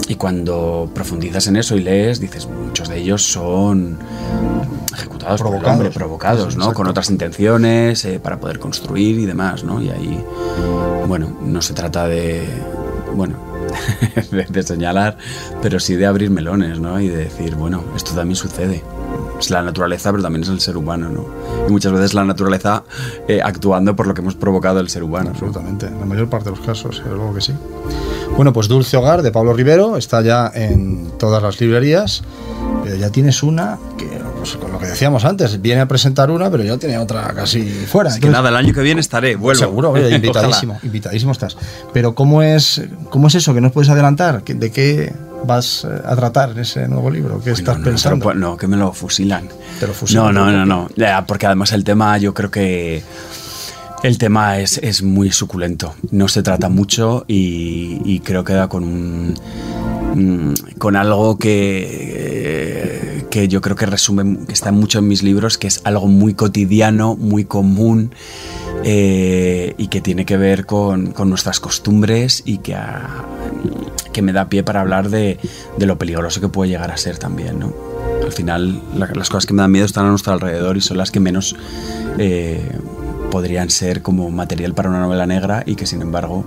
y 0.07 0.16
cuando 0.16 0.90
profundizas 0.94 1.46
en 1.46 1.57
eso 1.57 1.77
y 1.77 1.81
lees, 1.81 2.20
dices, 2.20 2.46
muchos 2.46 2.88
de 2.88 2.99
ellos 2.99 3.23
son 3.23 3.99
ejecutados 4.92 5.40
provocados, 5.40 5.62
por 5.62 5.73
el 5.73 5.75
hombre, 5.75 5.90
provocados, 5.90 6.57
¿no? 6.57 6.75
Con 6.75 6.88
otras 6.88 7.09
intenciones, 7.09 8.05
eh, 8.05 8.20
para 8.20 8.38
poder 8.38 8.59
construir 8.59 9.18
y 9.18 9.25
demás, 9.25 9.64
¿no? 9.64 9.81
Y 9.81 9.88
ahí, 9.88 10.23
bueno, 11.09 11.38
no 11.42 11.62
se 11.62 11.73
trata 11.73 12.07
de, 12.07 12.46
bueno, 13.14 13.49
de, 14.50 14.62
señalar, 14.62 15.16
pero 15.62 15.80
sí 15.80 15.96
de 15.96 16.06
abrir 16.06 16.30
melones, 16.30 16.78
¿no? 16.80 17.00
Y 17.00 17.09
de 17.09 17.24
decir, 17.24 17.54
bueno, 17.54 17.85
esto 17.96 18.14
también 18.14 18.37
sucede. 18.37 18.83
Es 19.38 19.50
la 19.50 19.62
naturaleza, 19.62 20.11
pero 20.11 20.22
también 20.22 20.42
es 20.42 20.48
el 20.48 20.61
ser 20.61 20.76
humano, 20.76 21.09
¿no? 21.09 21.26
Y 21.66 21.72
muchas 21.72 21.92
veces 21.92 22.14
la 22.14 22.24
naturaleza 22.24 22.85
eh, 23.26 23.40
actuando 23.42 23.96
por 23.96 24.06
lo 24.06 24.14
que 24.14 24.20
hemos 24.20 24.35
provocado 24.35 24.80
el 24.80 24.88
ser 24.88 25.02
humano. 25.02 25.30
Absolutamente, 25.30 25.87
en 25.87 25.98
la 25.98 26.06
mayor 26.06 26.28
parte 26.28 26.50
de 26.50 26.56
los 26.56 26.66
casos, 26.66 27.02
luego 27.06 27.35
que 27.35 27.40
sí. 27.40 27.54
Bueno, 28.37 28.52
pues 28.52 28.68
Dulce 28.68 28.96
Hogar 28.96 29.22
de 29.22 29.33
Pablo 29.33 29.52
Rivero 29.52 29.96
está 29.96 30.22
ya 30.22 30.50
en 30.54 31.11
todas 31.18 31.42
las 31.42 31.61
librerías, 31.61 32.22
pero 32.85 32.96
ya 32.96 33.11
tienes 33.11 33.42
una 33.42 33.78
que 33.98 34.19
pues 34.40 34.57
con 34.57 34.72
lo 34.72 34.79
que 34.79 34.87
decíamos 34.87 35.26
antes, 35.26 35.61
viene 35.61 35.83
a 35.83 35.87
presentar 35.87 36.31
una, 36.31 36.50
pero 36.50 36.64
ya 36.64 36.79
tiene 36.79 36.96
otra 36.96 37.33
casi 37.35 37.62
fuera. 37.62 38.18
que 38.18 38.31
nada, 38.31 38.48
el 38.48 38.57
año 38.57 38.72
que 38.72 38.81
viene 38.81 39.00
estaré, 39.00 39.37
vuelvo. 39.37 39.61
Seguro, 39.61 40.09
invitadísimo, 40.11 40.79
invitadísimo 40.83 41.33
estás. 41.33 41.59
Pero 41.92 42.14
¿cómo 42.14 42.42
es, 42.42 42.83
cómo 43.11 43.29
es 43.29 43.35
eso 43.35 43.53
que 43.53 43.61
nos 43.61 43.72
puedes 43.72 43.90
adelantar? 43.90 44.42
¿De 44.42 44.70
qué 44.70 45.12
vas 45.44 45.85
eh, 45.85 45.88
a 46.05 46.16
tratar 46.16 46.53
en 46.53 46.61
ese 46.61 46.88
nuevo 46.88 47.11
libro? 47.11 47.40
¿Qué 47.42 47.50
estás 47.50 47.79
pensando? 47.81 48.33
No, 48.33 48.57
que 48.57 48.66
me 48.66 48.79
lo 48.79 48.94
fusilan. 48.94 49.46
Te 49.79 49.87
fusilan. 49.88 50.33
No, 50.35 50.50
no, 50.50 50.64
no, 50.64 50.66
no. 50.66 51.26
porque 51.26 51.44
además 51.44 51.72
el 51.72 51.85
tema 51.85 52.16
yo 52.16 52.33
creo 52.33 52.50
que... 52.50 53.03
El 54.03 54.16
tema 54.16 54.59
es, 54.59 54.79
es, 54.79 55.03
muy 55.03 55.31
suculento, 55.31 55.94
no 56.11 56.26
se 56.26 56.42
trata 56.42 56.70
mucho 56.70 57.26
y, 57.29 58.00
y 58.07 58.20
creo 58.20 58.44
que 58.44 58.55
da 58.55 58.66
con 58.66 58.83
un, 58.83 59.35
mm, 60.14 60.79
con 60.79 60.96
algo 60.96 61.37
que 61.37 62.30
que 63.31 63.49
yo 63.49 63.61
creo 63.61 63.77
que 63.77 63.87
resume, 63.87 64.45
que 64.45 64.53
está 64.53 64.73
mucho 64.73 64.99
en 64.99 65.09
mis 65.09 65.23
libros, 65.23 65.57
que 65.57 65.69
es 65.69 65.81
algo 65.85 66.09
muy 66.09 66.35
cotidiano, 66.35 67.16
muy 67.16 67.45
común 67.45 68.11
eh, 68.85 69.75
y 69.79 69.88
que 69.88 70.01
tiene 70.01 70.27
que 70.27 70.37
ver 70.37 70.66
con, 70.66 71.14
nuestras 71.27 71.61
costumbres 71.61 72.43
y 72.45 72.59
que, 72.59 72.77
que 74.12 74.23
me 74.23 74.33
da 74.33 74.49
pie 74.49 74.64
para 74.64 74.81
hablar 74.81 75.11
de, 75.11 75.38
lo 75.79 75.97
peligroso 75.97 76.40
que 76.40 76.49
puede 76.49 76.71
llegar 76.71 76.90
a 76.90 76.97
ser 76.97 77.19
también. 77.19 77.61
¿no? 77.61 77.73
Al 78.23 78.33
final, 78.33 78.83
las 78.95 79.29
cosas 79.29 79.47
que 79.47 79.55
me 79.55 79.62
dan 79.62 79.71
miedo 79.71 79.87
están 79.87 80.07
a 80.07 80.11
nuestro 80.11 80.33
alrededor 80.33 80.77
y 80.77 80.81
son 80.81 80.99
las 80.99 81.11
que 81.11 81.21
menos 81.21 81.57
eh, 82.19 82.69
podrían 83.31 83.71
ser 83.71 84.03
como 84.03 84.31
material 84.31 84.75
para 84.75 84.88
una 84.88 85.01
novela 85.01 85.27
negra 85.27 85.62
y 85.64 85.77
que 85.77 85.87
sin 85.87 86.03
embargo, 86.03 86.45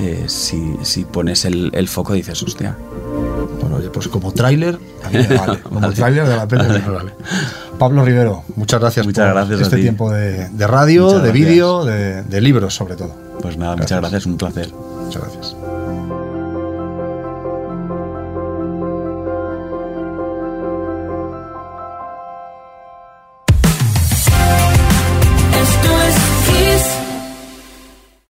eh, 0.00 0.24
si, 0.26 0.74
si, 0.82 1.04
pones 1.04 1.46
el, 1.46 1.70
el 1.72 1.88
foco 1.88 2.12
dices, 2.12 2.42
hostia, 2.42 2.76
pues 3.92 4.08
como 4.08 4.32
tráiler, 4.32 4.78
vale. 5.38 5.60
Como 5.60 5.90
tráiler 5.92 6.26
de 6.26 6.36
la 6.36 6.46
peli, 6.46 6.62
vale. 6.66 7.12
Pablo 7.78 8.04
Rivero, 8.04 8.44
muchas 8.56 8.80
gracias 8.80 9.06
muchas 9.06 9.24
por 9.26 9.34
gracias 9.34 9.60
este 9.60 9.76
tiempo 9.78 10.10
de, 10.10 10.48
de 10.50 10.66
radio, 10.66 11.18
de 11.18 11.32
vídeo, 11.32 11.84
de, 11.84 12.22
de, 12.22 12.40
libros 12.40 12.74
sobre 12.74 12.96
todo. 12.96 13.14
Pues 13.40 13.56
nada, 13.56 13.76
muchas 13.76 14.00
gracias, 14.00 14.26
un 14.26 14.36
placer. 14.36 14.70
Muchas 14.72 15.22
gracias. 15.22 15.69